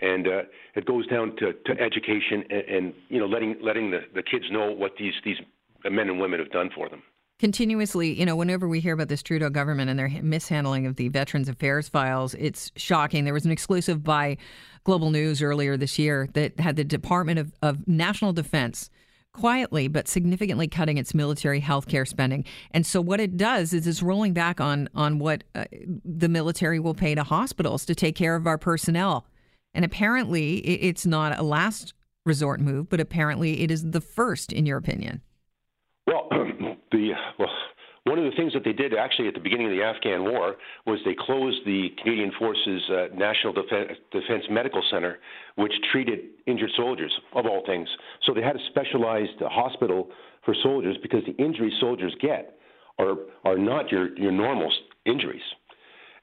and 0.00 0.26
uh, 0.26 0.42
it 0.74 0.84
goes 0.84 1.06
down 1.06 1.34
to, 1.36 1.52
to 1.52 1.80
education 1.80 2.44
and, 2.50 2.62
and 2.62 2.94
you 3.08 3.18
know 3.18 3.26
letting 3.26 3.56
letting 3.62 3.90
the, 3.90 4.00
the 4.14 4.22
kids 4.22 4.44
know 4.50 4.70
what 4.70 4.92
these 4.98 5.14
these 5.24 5.38
men 5.84 6.08
and 6.08 6.20
women 6.20 6.38
have 6.38 6.50
done 6.50 6.70
for 6.74 6.88
them 6.88 7.02
continuously, 7.44 8.18
you 8.18 8.24
know, 8.24 8.34
whenever 8.34 8.66
we 8.66 8.80
hear 8.80 8.94
about 8.94 9.08
this 9.08 9.22
Trudeau 9.22 9.50
government 9.50 9.90
and 9.90 9.98
their 9.98 10.08
mishandling 10.22 10.86
of 10.86 10.96
the 10.96 11.08
Veterans 11.08 11.46
Affairs 11.46 11.90
files, 11.90 12.32
it's 12.36 12.72
shocking. 12.74 13.26
There 13.26 13.34
was 13.34 13.44
an 13.44 13.50
exclusive 13.50 14.02
by 14.02 14.38
Global 14.84 15.10
News 15.10 15.42
earlier 15.42 15.76
this 15.76 15.98
year 15.98 16.26
that 16.32 16.58
had 16.58 16.76
the 16.76 16.84
Department 16.84 17.38
of, 17.38 17.52
of 17.60 17.86
National 17.86 18.32
Defense 18.32 18.88
quietly 19.34 19.88
but 19.88 20.08
significantly 20.08 20.66
cutting 20.66 20.96
its 20.96 21.12
military 21.12 21.60
health 21.60 21.86
care 21.86 22.06
spending. 22.06 22.46
And 22.70 22.86
so 22.86 23.02
what 23.02 23.20
it 23.20 23.36
does 23.36 23.74
is 23.74 23.86
it's 23.86 24.02
rolling 24.02 24.32
back 24.32 24.58
on 24.58 24.88
on 24.94 25.18
what 25.18 25.44
uh, 25.54 25.66
the 26.02 26.30
military 26.30 26.80
will 26.80 26.94
pay 26.94 27.14
to 27.14 27.24
hospitals 27.24 27.84
to 27.84 27.94
take 27.94 28.16
care 28.16 28.36
of 28.36 28.46
our 28.46 28.56
personnel. 28.56 29.26
And 29.74 29.84
apparently 29.84 30.60
it's 30.60 31.04
not 31.04 31.38
a 31.38 31.42
last 31.42 31.92
resort 32.24 32.62
move, 32.62 32.88
but 32.88 33.00
apparently 33.00 33.60
it 33.60 33.70
is 33.70 33.90
the 33.90 34.00
first 34.00 34.50
in 34.50 34.64
your 34.64 34.78
opinion. 34.78 35.20
Well, 36.06 36.26
the 36.96 37.12
well, 37.38 37.50
one 38.04 38.18
of 38.18 38.24
the 38.24 38.36
things 38.36 38.52
that 38.52 38.64
they 38.64 38.72
did 38.72 38.94
actually 38.94 39.28
at 39.28 39.34
the 39.34 39.40
beginning 39.40 39.66
of 39.66 39.72
the 39.72 39.82
Afghan 39.82 40.24
war 40.24 40.56
was 40.86 40.98
they 41.04 41.16
closed 41.18 41.64
the 41.64 41.88
Canadian 42.02 42.32
Forces 42.38 42.82
uh, 42.90 43.06
National 43.14 43.52
Defense, 43.54 43.92
Defense 44.12 44.44
Medical 44.50 44.82
Center, 44.90 45.18
which 45.56 45.72
treated 45.90 46.20
injured 46.46 46.70
soldiers, 46.76 47.12
of 47.32 47.46
all 47.46 47.62
things. 47.64 47.88
So 48.26 48.34
they 48.34 48.42
had 48.42 48.56
a 48.56 48.66
specialized 48.68 49.40
hospital 49.40 50.10
for 50.44 50.54
soldiers 50.62 50.96
because 51.00 51.22
the 51.24 51.34
injuries 51.42 51.72
soldiers 51.80 52.14
get 52.20 52.58
are, 52.98 53.14
are 53.44 53.56
not 53.56 53.90
your, 53.90 54.16
your 54.18 54.32
normal 54.32 54.70
injuries. 55.06 55.42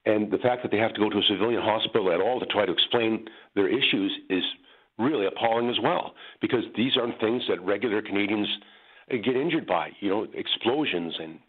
And 0.05 0.31
the 0.31 0.37
fact 0.37 0.61
that 0.61 0.71
they 0.71 0.77
have 0.77 0.93
to 0.93 0.99
go 0.99 1.09
to 1.09 1.17
a 1.17 1.23
civilian 1.29 1.61
hospital 1.61 2.11
at 2.11 2.21
all 2.21 2.39
to 2.39 2.45
try 2.45 2.65
to 2.65 2.71
explain 2.71 3.27
their 3.55 3.67
issues 3.67 4.11
is 4.29 4.43
really 4.99 5.25
appalling 5.25 5.69
as 5.69 5.77
well, 5.81 6.13
because 6.41 6.63
these 6.77 6.95
aren't 6.95 7.19
things 7.19 7.41
that 7.49 7.59
regular 7.65 8.03
Canadians 8.03 8.47
get 9.09 9.35
injured 9.35 9.67
by. 9.67 9.91
You 9.99 10.09
know, 10.09 10.27
explosions 10.33 11.13
and 11.19 11.39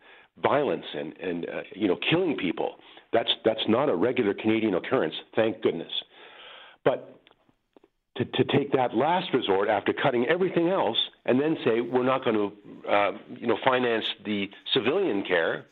violence 0.43 0.87
and 0.95 1.17
and 1.19 1.49
uh, 1.49 1.63
you 1.75 1.89
know 1.89 1.99
killing 2.11 2.37
people. 2.37 2.77
That's 3.13 3.31
that's 3.45 3.61
not 3.69 3.89
a 3.89 3.95
regular 3.95 4.35
Canadian 4.35 4.75
occurrence, 4.75 5.15
thank 5.37 5.63
goodness. 5.63 5.93
But 6.85 7.21
to, 8.17 8.25
to 8.25 8.45
take 8.45 8.73
that 8.73 8.95
last 8.95 9.29
resort 9.33 9.69
after 9.69 9.93
cutting 9.93 10.27
everything 10.29 10.69
else 10.69 10.99
and 11.25 11.41
then 11.41 11.57
say 11.65 11.81
we're 11.81 12.05
not 12.05 12.25
going 12.25 12.37
to 12.37 12.91
uh, 12.91 13.13
you 13.39 13.47
know 13.47 13.59
finance 13.65 14.05
the 14.25 14.49
civilian 14.73 15.25
care 15.27 15.67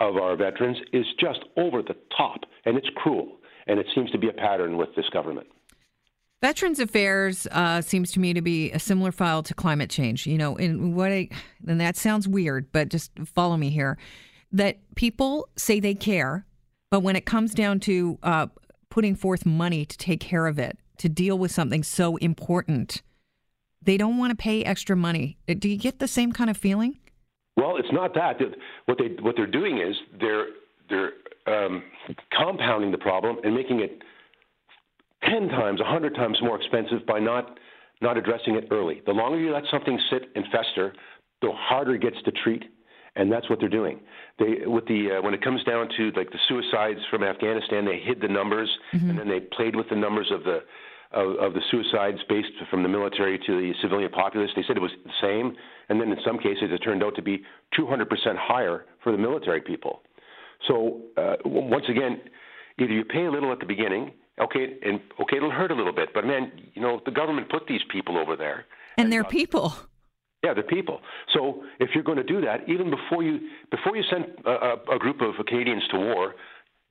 of 0.00 0.16
our 0.16 0.36
veterans 0.36 0.78
is 0.92 1.06
just 1.20 1.40
over 1.56 1.82
the 1.82 1.96
top 2.16 2.40
and 2.64 2.76
it's 2.76 2.88
cruel 2.96 3.36
and 3.66 3.78
it 3.78 3.86
seems 3.94 4.10
to 4.10 4.18
be 4.18 4.28
a 4.28 4.32
pattern 4.32 4.76
with 4.76 4.88
this 4.96 5.08
government. 5.12 5.46
Veterans 6.44 6.78
Affairs 6.78 7.46
uh, 7.52 7.80
seems 7.80 8.12
to 8.12 8.20
me 8.20 8.34
to 8.34 8.42
be 8.42 8.70
a 8.72 8.78
similar 8.78 9.10
file 9.12 9.42
to 9.44 9.54
climate 9.54 9.88
change. 9.88 10.26
You 10.26 10.36
know, 10.36 10.56
in 10.56 10.94
what 10.94 11.10
I, 11.10 11.30
and 11.66 11.80
that 11.80 11.96
sounds 11.96 12.28
weird, 12.28 12.70
but 12.70 12.90
just 12.90 13.12
follow 13.24 13.56
me 13.56 13.70
here. 13.70 13.96
That 14.52 14.76
people 14.94 15.48
say 15.56 15.80
they 15.80 15.94
care, 15.94 16.44
but 16.90 17.00
when 17.00 17.16
it 17.16 17.24
comes 17.24 17.54
down 17.54 17.80
to 17.80 18.18
uh, 18.22 18.48
putting 18.90 19.16
forth 19.16 19.46
money 19.46 19.86
to 19.86 19.96
take 19.96 20.20
care 20.20 20.46
of 20.46 20.58
it, 20.58 20.76
to 20.98 21.08
deal 21.08 21.38
with 21.38 21.50
something 21.50 21.82
so 21.82 22.16
important, 22.16 23.00
they 23.80 23.96
don't 23.96 24.18
want 24.18 24.30
to 24.30 24.36
pay 24.36 24.62
extra 24.64 24.94
money. 24.94 25.38
Do 25.46 25.66
you 25.66 25.78
get 25.78 25.98
the 25.98 26.06
same 26.06 26.30
kind 26.30 26.50
of 26.50 26.58
feeling? 26.58 26.98
Well, 27.56 27.78
it's 27.78 27.90
not 27.90 28.12
that. 28.16 28.38
What 28.84 28.98
they 28.98 29.16
what 29.22 29.34
they're 29.34 29.46
doing 29.46 29.78
is 29.78 29.96
they're 30.20 30.48
they're 30.90 31.12
um, 31.46 31.84
compounding 32.36 32.90
the 32.90 32.98
problem 32.98 33.38
and 33.44 33.54
making 33.54 33.80
it 33.80 34.02
ten 35.30 35.48
times, 35.48 35.80
a 35.80 35.84
hundred 35.84 36.14
times 36.14 36.38
more 36.42 36.56
expensive 36.56 37.06
by 37.06 37.18
not 37.18 37.58
not 38.00 38.16
addressing 38.16 38.56
it 38.56 38.68
early. 38.70 39.02
The 39.06 39.12
longer 39.12 39.38
you 39.38 39.52
let 39.52 39.64
something 39.70 39.98
sit 40.10 40.30
and 40.34 40.44
fester, 40.52 40.94
the 41.40 41.50
harder 41.52 41.94
it 41.94 42.02
gets 42.02 42.16
to 42.24 42.32
treat, 42.32 42.64
and 43.16 43.30
that's 43.30 43.48
what 43.48 43.60
they're 43.60 43.68
doing. 43.68 44.00
They 44.38 44.66
with 44.66 44.86
the 44.86 45.18
uh, 45.18 45.22
when 45.22 45.34
it 45.34 45.42
comes 45.42 45.62
down 45.64 45.88
to 45.96 46.10
like 46.16 46.30
the 46.30 46.38
suicides 46.48 47.00
from 47.10 47.22
Afghanistan, 47.22 47.84
they 47.84 47.98
hid 47.98 48.20
the 48.20 48.28
numbers 48.28 48.70
mm-hmm. 48.92 49.10
and 49.10 49.18
then 49.18 49.28
they 49.28 49.40
played 49.40 49.76
with 49.76 49.88
the 49.88 49.96
numbers 49.96 50.30
of 50.32 50.44
the 50.44 50.60
of, 51.12 51.36
of 51.36 51.54
the 51.54 51.60
suicides 51.70 52.18
based 52.28 52.48
from 52.70 52.82
the 52.82 52.88
military 52.88 53.38
to 53.38 53.52
the 53.60 53.72
civilian 53.80 54.10
populace. 54.10 54.50
They 54.56 54.64
said 54.66 54.76
it 54.76 54.82
was 54.82 54.90
the 55.04 55.12
same, 55.22 55.56
and 55.88 56.00
then 56.00 56.10
in 56.10 56.18
some 56.24 56.38
cases 56.38 56.70
it 56.70 56.78
turned 56.78 57.04
out 57.04 57.14
to 57.16 57.22
be 57.22 57.42
200% 57.78 58.06
higher 58.36 58.86
for 59.02 59.12
the 59.12 59.18
military 59.18 59.60
people. 59.60 60.02
So 60.66 61.02
uh, 61.16 61.36
once 61.44 61.84
again, 61.88 62.20
either 62.80 62.92
you 62.92 63.04
pay 63.04 63.26
a 63.26 63.30
little 63.30 63.52
at 63.52 63.60
the 63.60 63.66
beginning, 63.66 64.12
okay, 64.40 64.76
and 64.82 65.00
okay, 65.20 65.36
it'll 65.36 65.50
hurt 65.50 65.70
a 65.70 65.74
little 65.74 65.92
bit, 65.92 66.10
but 66.14 66.24
man, 66.26 66.52
you 66.74 66.82
know 66.82 67.00
the 67.04 67.10
government 67.10 67.48
put 67.48 67.66
these 67.66 67.82
people 67.90 68.18
over 68.18 68.36
there, 68.36 68.66
and, 68.96 69.04
and 69.04 69.12
they're 69.12 69.26
uh, 69.26 69.28
people. 69.28 69.74
Yeah, 70.44 70.52
they're 70.52 70.62
people. 70.62 71.00
So 71.32 71.64
if 71.80 71.90
you're 71.94 72.04
going 72.04 72.18
to 72.18 72.24
do 72.24 72.42
that, 72.42 72.68
even 72.68 72.90
before 72.90 73.22
you 73.22 73.40
before 73.70 73.96
you 73.96 74.02
send 74.10 74.26
a, 74.44 74.74
a 74.92 74.98
group 74.98 75.22
of 75.22 75.34
Canadians 75.46 75.82
to 75.90 75.98
war, 75.98 76.34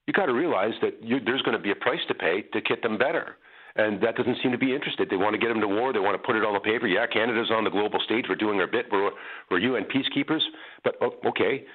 you 0.07 0.13
got 0.13 0.25
to 0.25 0.33
realize 0.33 0.73
that 0.81 1.03
you, 1.03 1.19
there's 1.23 1.41
going 1.43 1.55
to 1.55 1.61
be 1.61 1.71
a 1.71 1.75
price 1.75 1.99
to 2.07 2.15
pay 2.15 2.41
to 2.53 2.61
get 2.61 2.81
them 2.81 2.97
better. 2.97 3.37
And 3.75 4.01
that 4.03 4.15
doesn't 4.15 4.37
seem 4.43 4.51
to 4.51 4.57
be 4.57 4.73
interested. 4.73 5.09
They 5.09 5.17
want 5.17 5.33
to 5.33 5.39
get 5.39 5.47
them 5.47 5.61
to 5.61 5.67
war. 5.67 5.93
They 5.93 5.99
want 5.99 6.13
to 6.13 6.25
put 6.25 6.35
it 6.35 6.43
on 6.45 6.53
the 6.53 6.59
paper. 6.59 6.85
Yeah, 6.85 7.07
Canada's 7.07 7.49
on 7.51 7.63
the 7.63 7.71
global 7.71 7.99
stage. 8.05 8.25
We're 8.29 8.35
doing 8.35 8.59
our 8.59 8.67
bit. 8.67 8.85
We're, 8.91 9.09
we're 9.49 9.59
UN 9.59 9.85
peacekeepers. 9.85 10.41
But 10.83 10.95
oh, 11.01 11.13
okay, 11.29 11.65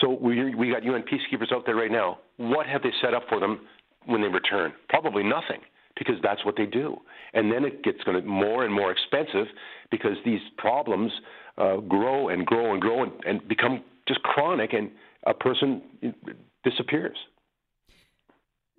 so 0.00 0.10
we 0.10 0.54
we 0.54 0.70
got 0.70 0.82
UN 0.82 1.02
peacekeepers 1.02 1.52
out 1.52 1.64
there 1.66 1.76
right 1.76 1.92
now. 1.92 2.18
What 2.38 2.66
have 2.66 2.82
they 2.82 2.90
set 3.00 3.14
up 3.14 3.24
for 3.28 3.38
them 3.38 3.60
when 4.06 4.22
they 4.22 4.28
return? 4.28 4.72
Probably 4.88 5.22
nothing, 5.22 5.60
because 5.96 6.16
that's 6.22 6.44
what 6.44 6.56
they 6.56 6.66
do. 6.66 6.98
And 7.32 7.52
then 7.52 7.64
it 7.64 7.82
gets 7.82 8.02
going 8.04 8.20
to 8.20 8.26
more 8.26 8.64
and 8.64 8.72
more 8.72 8.90
expensive 8.90 9.46
because 9.90 10.16
these 10.24 10.40
problems 10.58 11.12
uh, 11.58 11.76
grow 11.76 12.28
and 12.28 12.46
grow 12.46 12.72
and 12.72 12.80
grow 12.80 13.02
and, 13.02 13.12
and 13.26 13.46
become 13.48 13.82
just 14.06 14.22
chronic, 14.22 14.72
and 14.72 14.90
a 15.26 15.34
person 15.34 15.82
disappears. 16.64 17.16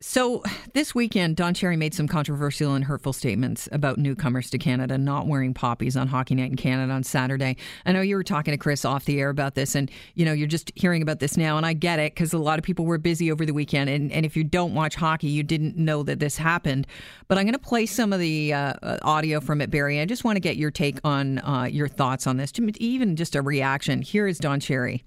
So 0.02 0.44
this 0.74 0.94
weekend, 0.94 1.36
Don 1.36 1.54
Cherry 1.54 1.78
made 1.78 1.94
some 1.94 2.08
controversial 2.08 2.74
and 2.74 2.84
hurtful 2.84 3.14
statements 3.14 3.68
about 3.72 3.98
newcomers 3.98 4.50
to 4.52 4.58
Canada 4.58 4.98
not 4.98 5.28
wearing 5.28 5.54
poppies 5.54 5.96
on 5.98 6.08
Hockey 6.08 6.36
Night 6.36 6.52
in 6.52 6.58
Canada 6.58 6.94
on 6.94 7.04
Saturday. 7.04 7.58
I 7.86 7.92
know 7.92 8.02
you 8.02 8.16
were 8.16 8.24
talking 8.24 8.52
to 8.52 8.58
Chris 8.58 8.86
off 8.86 9.06
the 9.06 9.20
air 9.20 9.30
about 9.30 9.56
this, 9.56 9.76
and 9.76 9.90
you 10.14 10.26
know 10.26 10.34
you're 10.34 10.48
just 10.48 10.72
hearing 10.76 11.02
about 11.02 11.20
this 11.20 11.38
now, 11.38 11.58
and 11.58 11.66
I 11.66 11.74
get 11.74 12.00
it 12.00 12.14
because 12.14 12.34
a 12.34 12.38
lot 12.38 12.60
of 12.60 12.66
people 12.66 12.86
were 12.86 12.98
busy 12.98 13.32
over 13.32 13.46
the 13.46 13.54
weekend, 13.54 13.90
and, 13.90 14.12
and 14.12 14.26
if 14.26 14.36
you 14.36 14.44
don't 14.44 14.74
watch 14.74 14.96
hockey, 14.96 15.28
you 15.28 15.44
didn't 15.44 15.78
know 15.78 16.04
that 16.04 16.20
this 16.20 16.38
happened. 16.38 16.88
But 17.28 17.38
I'm 17.38 17.46
going 17.46 17.54
to 17.54 17.60
play 17.60 17.86
some 17.86 18.14
of 18.14 18.20
the 18.20 18.54
uh, 18.54 18.98
audio 19.02 19.40
from 19.40 19.62
it, 19.62 19.72
Barry. 19.72 20.00
I 20.00 20.06
just 20.06 20.24
want 20.24 20.36
to 20.36 20.42
get 20.42 20.58
your 20.58 20.72
take 20.72 21.00
on 21.04 21.40
uh, 21.40 21.68
your 21.72 21.88
thoughts 21.88 22.28
on 22.28 22.38
this, 22.38 22.52
even 22.78 23.16
just 23.16 23.36
a 23.36 23.42
reaction. 23.42 24.02
Here 24.02 24.28
is 24.28 24.38
Don 24.38 24.60
Cherry. 24.60 25.04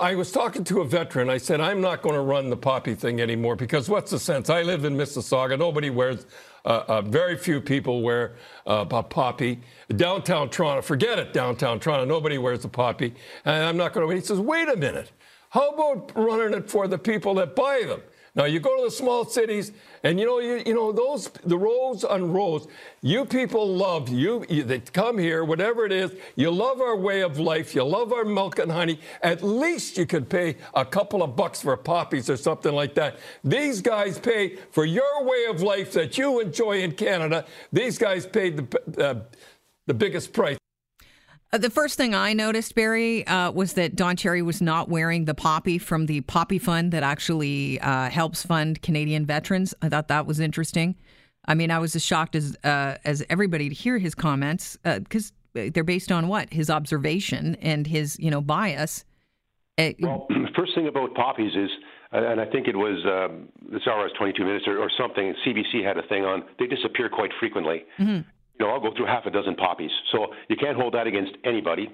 I 0.00 0.14
was 0.14 0.32
talking 0.32 0.64
to 0.64 0.80
a 0.80 0.86
veteran. 0.86 1.28
I 1.28 1.36
said, 1.36 1.60
I'm 1.60 1.82
not 1.82 2.00
going 2.00 2.14
to 2.14 2.22
run 2.22 2.48
the 2.48 2.56
poppy 2.56 2.94
thing 2.94 3.20
anymore 3.20 3.56
because 3.56 3.90
what's 3.90 4.10
the 4.10 4.18
sense? 4.18 4.48
I 4.48 4.62
live 4.62 4.86
in 4.86 4.96
Mississauga. 4.96 5.58
Nobody 5.58 5.90
wears, 5.90 6.24
uh, 6.64 6.84
uh, 6.88 7.02
very 7.02 7.36
few 7.36 7.60
people 7.60 8.00
wear 8.00 8.36
uh, 8.66 8.86
a 8.90 9.02
poppy. 9.02 9.60
Downtown 9.94 10.48
Toronto, 10.48 10.80
forget 10.80 11.18
it, 11.18 11.34
downtown 11.34 11.78
Toronto. 11.78 12.06
Nobody 12.06 12.38
wears 12.38 12.64
a 12.64 12.70
poppy. 12.70 13.14
And 13.44 13.66
I'm 13.66 13.76
not 13.76 13.92
going 13.92 14.08
to. 14.08 14.14
He 14.14 14.22
says, 14.22 14.38
wait 14.38 14.66
a 14.70 14.76
minute. 14.76 15.12
How 15.50 15.68
about 15.72 16.10
running 16.16 16.58
it 16.58 16.70
for 16.70 16.88
the 16.88 16.96
people 16.96 17.34
that 17.34 17.54
buy 17.54 17.82
them? 17.86 18.00
Now 18.34 18.44
you 18.46 18.60
go 18.60 18.74
to 18.78 18.84
the 18.84 18.90
small 18.90 19.26
cities, 19.26 19.72
and 20.02 20.18
you 20.18 20.24
know 20.24 20.38
you, 20.38 20.62
you 20.64 20.74
know 20.74 20.90
those 20.90 21.28
the 21.44 21.58
rows 21.58 22.02
on 22.02 22.32
rows. 22.32 22.66
You 23.02 23.26
people 23.26 23.68
love 23.68 24.08
you, 24.08 24.46
you. 24.48 24.62
They 24.62 24.80
come 24.80 25.18
here, 25.18 25.44
whatever 25.44 25.84
it 25.84 25.92
is. 25.92 26.12
You 26.34 26.50
love 26.50 26.80
our 26.80 26.96
way 26.96 27.20
of 27.20 27.38
life. 27.38 27.74
You 27.74 27.84
love 27.84 28.10
our 28.10 28.24
milk 28.24 28.58
and 28.58 28.72
honey. 28.72 29.00
At 29.22 29.42
least 29.42 29.98
you 29.98 30.06
could 30.06 30.30
pay 30.30 30.56
a 30.72 30.84
couple 30.84 31.22
of 31.22 31.36
bucks 31.36 31.60
for 31.60 31.76
poppies 31.76 32.30
or 32.30 32.38
something 32.38 32.72
like 32.72 32.94
that. 32.94 33.18
These 33.44 33.82
guys 33.82 34.18
pay 34.18 34.56
for 34.70 34.86
your 34.86 35.24
way 35.24 35.44
of 35.50 35.60
life 35.60 35.92
that 35.92 36.16
you 36.16 36.40
enjoy 36.40 36.80
in 36.80 36.92
Canada. 36.92 37.44
These 37.70 37.98
guys 37.98 38.24
paid 38.24 38.56
the 38.56 39.06
uh, 39.10 39.20
the 39.86 39.94
biggest 39.94 40.32
price. 40.32 40.61
Uh, 41.54 41.58
the 41.58 41.68
first 41.68 41.98
thing 41.98 42.14
I 42.14 42.32
noticed, 42.32 42.74
Barry, 42.74 43.26
uh, 43.26 43.50
was 43.50 43.74
that 43.74 43.94
Don 43.94 44.16
Cherry 44.16 44.40
was 44.40 44.62
not 44.62 44.88
wearing 44.88 45.26
the 45.26 45.34
poppy 45.34 45.76
from 45.76 46.06
the 46.06 46.22
Poppy 46.22 46.58
Fund 46.58 46.92
that 46.92 47.02
actually 47.02 47.78
uh, 47.80 48.08
helps 48.08 48.42
fund 48.42 48.80
Canadian 48.80 49.26
veterans. 49.26 49.74
I 49.82 49.90
thought 49.90 50.08
that 50.08 50.24
was 50.26 50.40
interesting. 50.40 50.96
I 51.44 51.54
mean, 51.54 51.70
I 51.70 51.78
was 51.78 51.94
as 51.94 52.02
shocked 52.02 52.36
as 52.36 52.56
uh, 52.64 52.96
as 53.04 53.22
everybody 53.28 53.68
to 53.68 53.74
hear 53.74 53.98
his 53.98 54.14
comments 54.14 54.78
because 54.82 55.32
uh, 55.54 55.68
they're 55.74 55.84
based 55.84 56.10
on 56.10 56.28
what 56.28 56.50
his 56.50 56.70
observation 56.70 57.56
and 57.56 57.86
his 57.86 58.18
you 58.18 58.30
know 58.30 58.40
bias. 58.40 59.04
Well, 59.76 60.26
the 60.30 60.48
first 60.56 60.74
thing 60.74 60.86
about 60.86 61.14
poppies 61.14 61.52
is, 61.54 61.70
and 62.12 62.40
I 62.40 62.46
think 62.46 62.66
it 62.68 62.76
was 62.76 63.04
um, 63.04 63.48
this 63.70 63.82
hour 63.86 64.04
was 64.04 64.12
22 64.16 64.44
minutes 64.44 64.64
or, 64.66 64.78
or, 64.78 64.90
something. 64.96 65.34
CBC 65.44 65.84
had 65.84 65.98
a 65.98 66.06
thing 66.06 66.24
on. 66.24 66.44
They 66.58 66.66
disappear 66.66 67.10
quite 67.10 67.30
frequently. 67.40 67.84
Mm-hmm 67.98 68.28
you 68.62 68.68
know, 68.68 68.74
I'll 68.74 68.80
go 68.80 68.94
through 68.96 69.06
half 69.06 69.26
a 69.26 69.30
dozen 69.30 69.56
poppies. 69.56 69.90
So 70.12 70.28
you 70.48 70.56
can't 70.56 70.76
hold 70.76 70.94
that 70.94 71.08
against 71.08 71.32
anybody. 71.44 71.90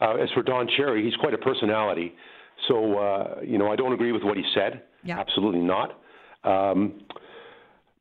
Uh, 0.00 0.16
as 0.16 0.28
for 0.34 0.42
Don 0.42 0.68
Cherry, 0.76 1.04
he's 1.04 1.14
quite 1.16 1.32
a 1.32 1.38
personality. 1.38 2.12
So, 2.66 2.98
uh, 2.98 3.40
you 3.44 3.56
know, 3.56 3.70
I 3.70 3.76
don't 3.76 3.92
agree 3.92 4.10
with 4.10 4.24
what 4.24 4.36
he 4.36 4.42
said. 4.52 4.82
Yeah. 5.04 5.20
Absolutely 5.20 5.60
not. 5.60 6.00
Um, 6.42 7.02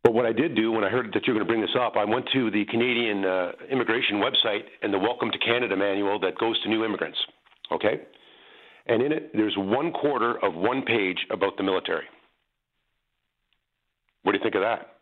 but 0.04 0.14
what 0.16 0.26
I 0.26 0.34
did 0.34 0.56
do 0.56 0.72
when 0.72 0.84
I 0.84 0.90
heard 0.90 1.12
that 1.14 1.28
you're 1.28 1.36
going 1.36 1.46
to 1.46 1.52
bring 1.52 1.62
this 1.62 1.76
up, 1.80 1.96
I 1.96 2.06
went 2.06 2.26
to 2.34 2.50
the 2.50 2.66
Canadian 2.66 3.24
uh, 3.24 3.52
immigration 3.70 4.16
website 4.18 4.64
and 4.82 4.92
the 4.92 4.98
Welcome 4.98 5.30
to 5.32 5.38
Canada 5.38 5.76
manual 5.76 6.20
that 6.22 6.40
goes 6.40 6.60
to 6.64 6.70
new 6.70 6.84
immigrants. 6.84 7.20
Okay? 7.72 8.02
And 8.88 9.04
in 9.04 9.12
it, 9.12 9.32
there's 9.34 9.56
one 9.58 9.92
quarter 9.92 10.44
of 10.44 10.56
one 10.56 10.82
page 10.82 11.20
about 11.30 11.56
the 11.58 11.64
military. 11.64 12.06
What 14.24 14.32
do 14.32 14.40
you 14.40 14.44
think 14.44 14.56
of 14.56 14.62
that? 14.62 14.97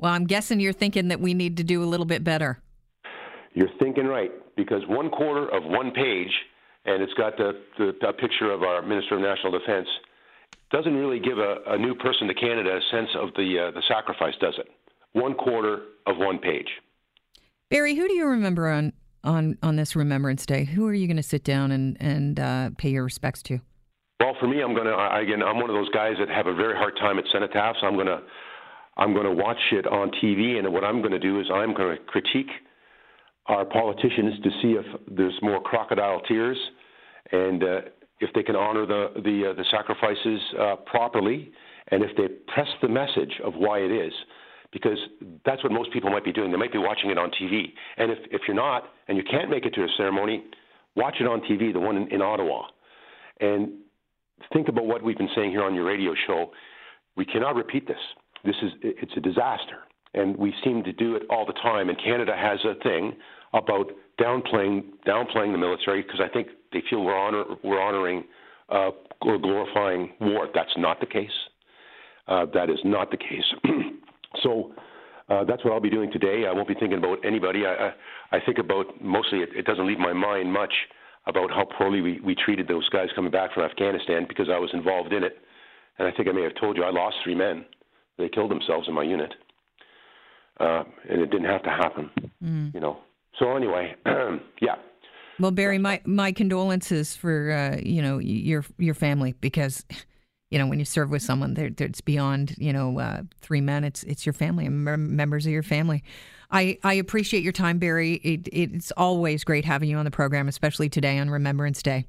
Well, 0.00 0.12
I'm 0.12 0.24
guessing 0.24 0.60
you're 0.60 0.72
thinking 0.72 1.08
that 1.08 1.20
we 1.20 1.34
need 1.34 1.58
to 1.58 1.64
do 1.64 1.84
a 1.84 1.84
little 1.84 2.06
bit 2.06 2.24
better. 2.24 2.58
You're 3.52 3.68
thinking 3.78 4.06
right, 4.06 4.30
because 4.56 4.82
one 4.88 5.10
quarter 5.10 5.46
of 5.48 5.62
one 5.64 5.90
page, 5.90 6.32
and 6.86 7.02
it's 7.02 7.12
got 7.14 7.36
the, 7.36 7.52
the, 7.78 7.92
the 8.00 8.12
picture 8.14 8.50
of 8.50 8.62
our 8.62 8.80
Minister 8.80 9.16
of 9.16 9.20
National 9.20 9.52
Defense, 9.58 9.86
doesn't 10.72 10.94
really 10.94 11.20
give 11.20 11.36
a, 11.36 11.56
a 11.66 11.76
new 11.76 11.94
person 11.94 12.28
to 12.28 12.34
Canada 12.34 12.78
a 12.78 12.80
sense 12.90 13.10
of 13.16 13.34
the 13.34 13.58
uh, 13.58 13.70
the 13.72 13.82
sacrifice, 13.88 14.34
does 14.40 14.54
it? 14.56 14.68
One 15.12 15.34
quarter 15.34 15.82
of 16.06 16.16
one 16.16 16.38
page. 16.38 16.68
Barry, 17.68 17.94
who 17.94 18.08
do 18.08 18.14
you 18.14 18.26
remember 18.26 18.68
on 18.68 18.92
on 19.22 19.58
on 19.62 19.76
this 19.76 19.96
Remembrance 19.96 20.46
Day? 20.46 20.64
Who 20.64 20.86
are 20.86 20.94
you 20.94 21.08
going 21.08 21.16
to 21.18 21.22
sit 21.22 21.44
down 21.44 21.72
and 21.72 21.96
and 22.00 22.40
uh, 22.40 22.70
pay 22.78 22.90
your 22.90 23.04
respects 23.04 23.42
to? 23.44 23.60
Well, 24.20 24.36
for 24.38 24.46
me, 24.46 24.62
I'm 24.62 24.74
going 24.74 24.86
to 24.86 25.14
again. 25.16 25.42
I'm 25.42 25.56
one 25.56 25.68
of 25.68 25.76
those 25.76 25.90
guys 25.90 26.14
that 26.20 26.28
have 26.30 26.46
a 26.46 26.54
very 26.54 26.76
hard 26.76 26.96
time 26.96 27.18
at 27.18 27.24
cenotaphs. 27.34 27.82
I'm 27.82 27.94
going 27.94 28.06
to 28.06 28.22
I'm 29.00 29.14
going 29.14 29.24
to 29.24 29.32
watch 29.32 29.58
it 29.72 29.86
on 29.86 30.10
TV, 30.22 30.58
and 30.58 30.72
what 30.72 30.84
I'm 30.84 31.00
going 31.00 31.12
to 31.12 31.18
do 31.18 31.40
is 31.40 31.46
I'm 31.52 31.74
going 31.74 31.96
to 31.96 32.04
critique 32.04 32.50
our 33.46 33.64
politicians 33.64 34.34
to 34.44 34.50
see 34.60 34.72
if 34.72 34.84
there's 35.10 35.36
more 35.40 35.60
crocodile 35.60 36.20
tears, 36.20 36.58
and 37.32 37.64
uh, 37.64 37.80
if 38.20 38.30
they 38.34 38.42
can 38.42 38.56
honor 38.56 38.84
the 38.84 39.08
the, 39.24 39.50
uh, 39.50 39.54
the 39.54 39.64
sacrifices 39.70 40.40
uh, 40.60 40.76
properly, 40.84 41.50
and 41.88 42.04
if 42.04 42.14
they 42.18 42.28
press 42.52 42.68
the 42.82 42.88
message 42.88 43.40
of 43.42 43.54
why 43.54 43.78
it 43.78 43.90
is, 43.90 44.12
because 44.70 44.98
that's 45.46 45.62
what 45.64 45.72
most 45.72 45.90
people 45.94 46.10
might 46.10 46.24
be 46.24 46.32
doing. 46.32 46.50
They 46.50 46.58
might 46.58 46.72
be 46.72 46.78
watching 46.78 47.10
it 47.10 47.16
on 47.16 47.30
TV, 47.30 47.72
and 47.96 48.12
if 48.12 48.18
if 48.30 48.42
you're 48.46 48.54
not 48.54 48.84
and 49.08 49.16
you 49.16 49.24
can't 49.24 49.48
make 49.48 49.64
it 49.64 49.72
to 49.74 49.82
a 49.82 49.88
ceremony, 49.96 50.44
watch 50.94 51.16
it 51.20 51.26
on 51.26 51.40
TV, 51.40 51.72
the 51.72 51.80
one 51.80 51.96
in, 51.96 52.06
in 52.12 52.20
Ottawa, 52.20 52.64
and 53.40 53.70
think 54.52 54.68
about 54.68 54.84
what 54.84 55.02
we've 55.02 55.18
been 55.18 55.30
saying 55.34 55.52
here 55.52 55.64
on 55.64 55.74
your 55.74 55.84
radio 55.84 56.12
show. 56.26 56.52
We 57.16 57.24
cannot 57.24 57.56
repeat 57.56 57.88
this. 57.88 57.98
This 58.44 58.56
is 58.62 58.72
it's 58.82 59.12
a 59.16 59.20
disaster, 59.20 59.80
and 60.14 60.36
we 60.36 60.54
seem 60.64 60.82
to 60.84 60.92
do 60.92 61.16
it 61.16 61.22
all 61.30 61.46
the 61.46 61.52
time. 61.54 61.88
And 61.88 61.98
Canada 61.98 62.34
has 62.36 62.58
a 62.64 62.74
thing 62.82 63.14
about 63.52 63.90
downplaying 64.20 64.84
downplaying 65.06 65.52
the 65.52 65.58
military 65.58 66.02
because 66.02 66.20
I 66.20 66.28
think 66.28 66.48
they 66.72 66.82
feel 66.88 67.02
we're 67.02 67.18
honor 67.18 67.44
we're 67.62 67.80
honoring 67.80 68.24
uh, 68.70 68.90
or 69.22 69.38
glorifying 69.38 70.12
war. 70.20 70.48
That's 70.54 70.72
not 70.76 71.00
the 71.00 71.06
case. 71.06 71.30
Uh, 72.28 72.46
that 72.54 72.70
is 72.70 72.78
not 72.84 73.10
the 73.10 73.16
case. 73.16 73.44
so 74.42 74.72
uh, 75.28 75.44
that's 75.44 75.64
what 75.64 75.72
I'll 75.72 75.80
be 75.80 75.90
doing 75.90 76.10
today. 76.12 76.44
I 76.48 76.52
won't 76.52 76.68
be 76.68 76.74
thinking 76.74 76.98
about 76.98 77.24
anybody. 77.24 77.64
I, 77.66 77.88
I, 77.88 78.36
I 78.36 78.40
think 78.44 78.58
about 78.58 78.86
mostly. 79.02 79.40
It, 79.40 79.50
it 79.54 79.66
doesn't 79.66 79.86
leave 79.86 79.98
my 79.98 80.12
mind 80.12 80.52
much 80.52 80.72
about 81.26 81.50
how 81.50 81.66
poorly 81.76 82.00
we, 82.00 82.20
we 82.20 82.34
treated 82.34 82.66
those 82.66 82.88
guys 82.88 83.08
coming 83.14 83.30
back 83.30 83.52
from 83.52 83.64
Afghanistan 83.64 84.26
because 84.28 84.48
I 84.48 84.58
was 84.58 84.70
involved 84.72 85.12
in 85.12 85.22
it. 85.22 85.38
And 85.98 86.08
I 86.08 86.12
think 86.12 86.28
I 86.28 86.32
may 86.32 86.42
have 86.42 86.54
told 86.60 86.76
you 86.76 86.84
I 86.84 86.90
lost 86.90 87.16
three 87.22 87.34
men. 87.34 87.64
They 88.20 88.28
killed 88.28 88.50
themselves 88.50 88.86
in 88.88 88.94
my 88.94 89.02
unit, 89.02 89.32
uh, 90.58 90.84
and 91.08 91.20
it 91.20 91.30
didn't 91.30 91.46
have 91.46 91.62
to 91.64 91.70
happen. 91.70 92.10
Mm. 92.42 92.74
You 92.74 92.80
know. 92.80 92.98
So 93.38 93.56
anyway, 93.56 93.94
yeah. 94.60 94.76
Well, 95.38 95.50
Barry, 95.50 95.78
my 95.78 96.00
my 96.04 96.32
condolences 96.32 97.16
for 97.16 97.50
uh, 97.50 97.80
you 97.82 98.02
know 98.02 98.18
your 98.18 98.64
your 98.78 98.94
family 98.94 99.34
because 99.40 99.84
you 100.50 100.58
know 100.58 100.66
when 100.66 100.78
you 100.78 100.84
serve 100.84 101.10
with 101.10 101.22
someone, 101.22 101.54
there 101.54 101.70
it's 101.78 102.00
beyond 102.00 102.54
you 102.58 102.72
know 102.72 102.98
uh, 102.98 103.22
three 103.40 103.60
men. 103.60 103.84
It's 103.84 104.02
it's 104.04 104.26
your 104.26 104.34
family 104.34 104.66
and 104.66 104.84
members 104.84 105.46
of 105.46 105.52
your 105.52 105.62
family. 105.62 106.04
I, 106.52 106.78
I 106.82 106.94
appreciate 106.94 107.42
your 107.42 107.52
time, 107.52 107.78
Barry. 107.78 108.14
It, 108.14 108.48
it's 108.52 108.90
always 108.96 109.44
great 109.44 109.64
having 109.64 109.88
you 109.88 109.96
on 109.96 110.04
the 110.04 110.10
program, 110.10 110.48
especially 110.48 110.88
today 110.88 111.18
on 111.18 111.30
Remembrance 111.30 111.80
Day. 111.82 112.06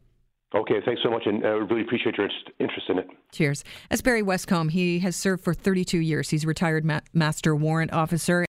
Okay, 0.53 0.81
thanks 0.83 1.01
so 1.01 1.09
much, 1.09 1.23
and 1.25 1.45
I 1.45 1.51
uh, 1.51 1.53
really 1.53 1.81
appreciate 1.81 2.17
your 2.17 2.27
interest 2.59 2.89
in 2.89 2.99
it. 2.99 3.07
Cheers. 3.31 3.63
That's 3.89 4.01
Barry 4.01 4.21
Westcombe. 4.21 4.71
He 4.71 4.99
has 4.99 5.15
served 5.15 5.43
for 5.43 5.53
32 5.53 5.97
years. 5.97 6.29
He's 6.29 6.45
retired 6.45 6.83
ma- 6.83 6.99
master 7.13 7.55
warrant 7.55 7.93
officer. 7.93 8.45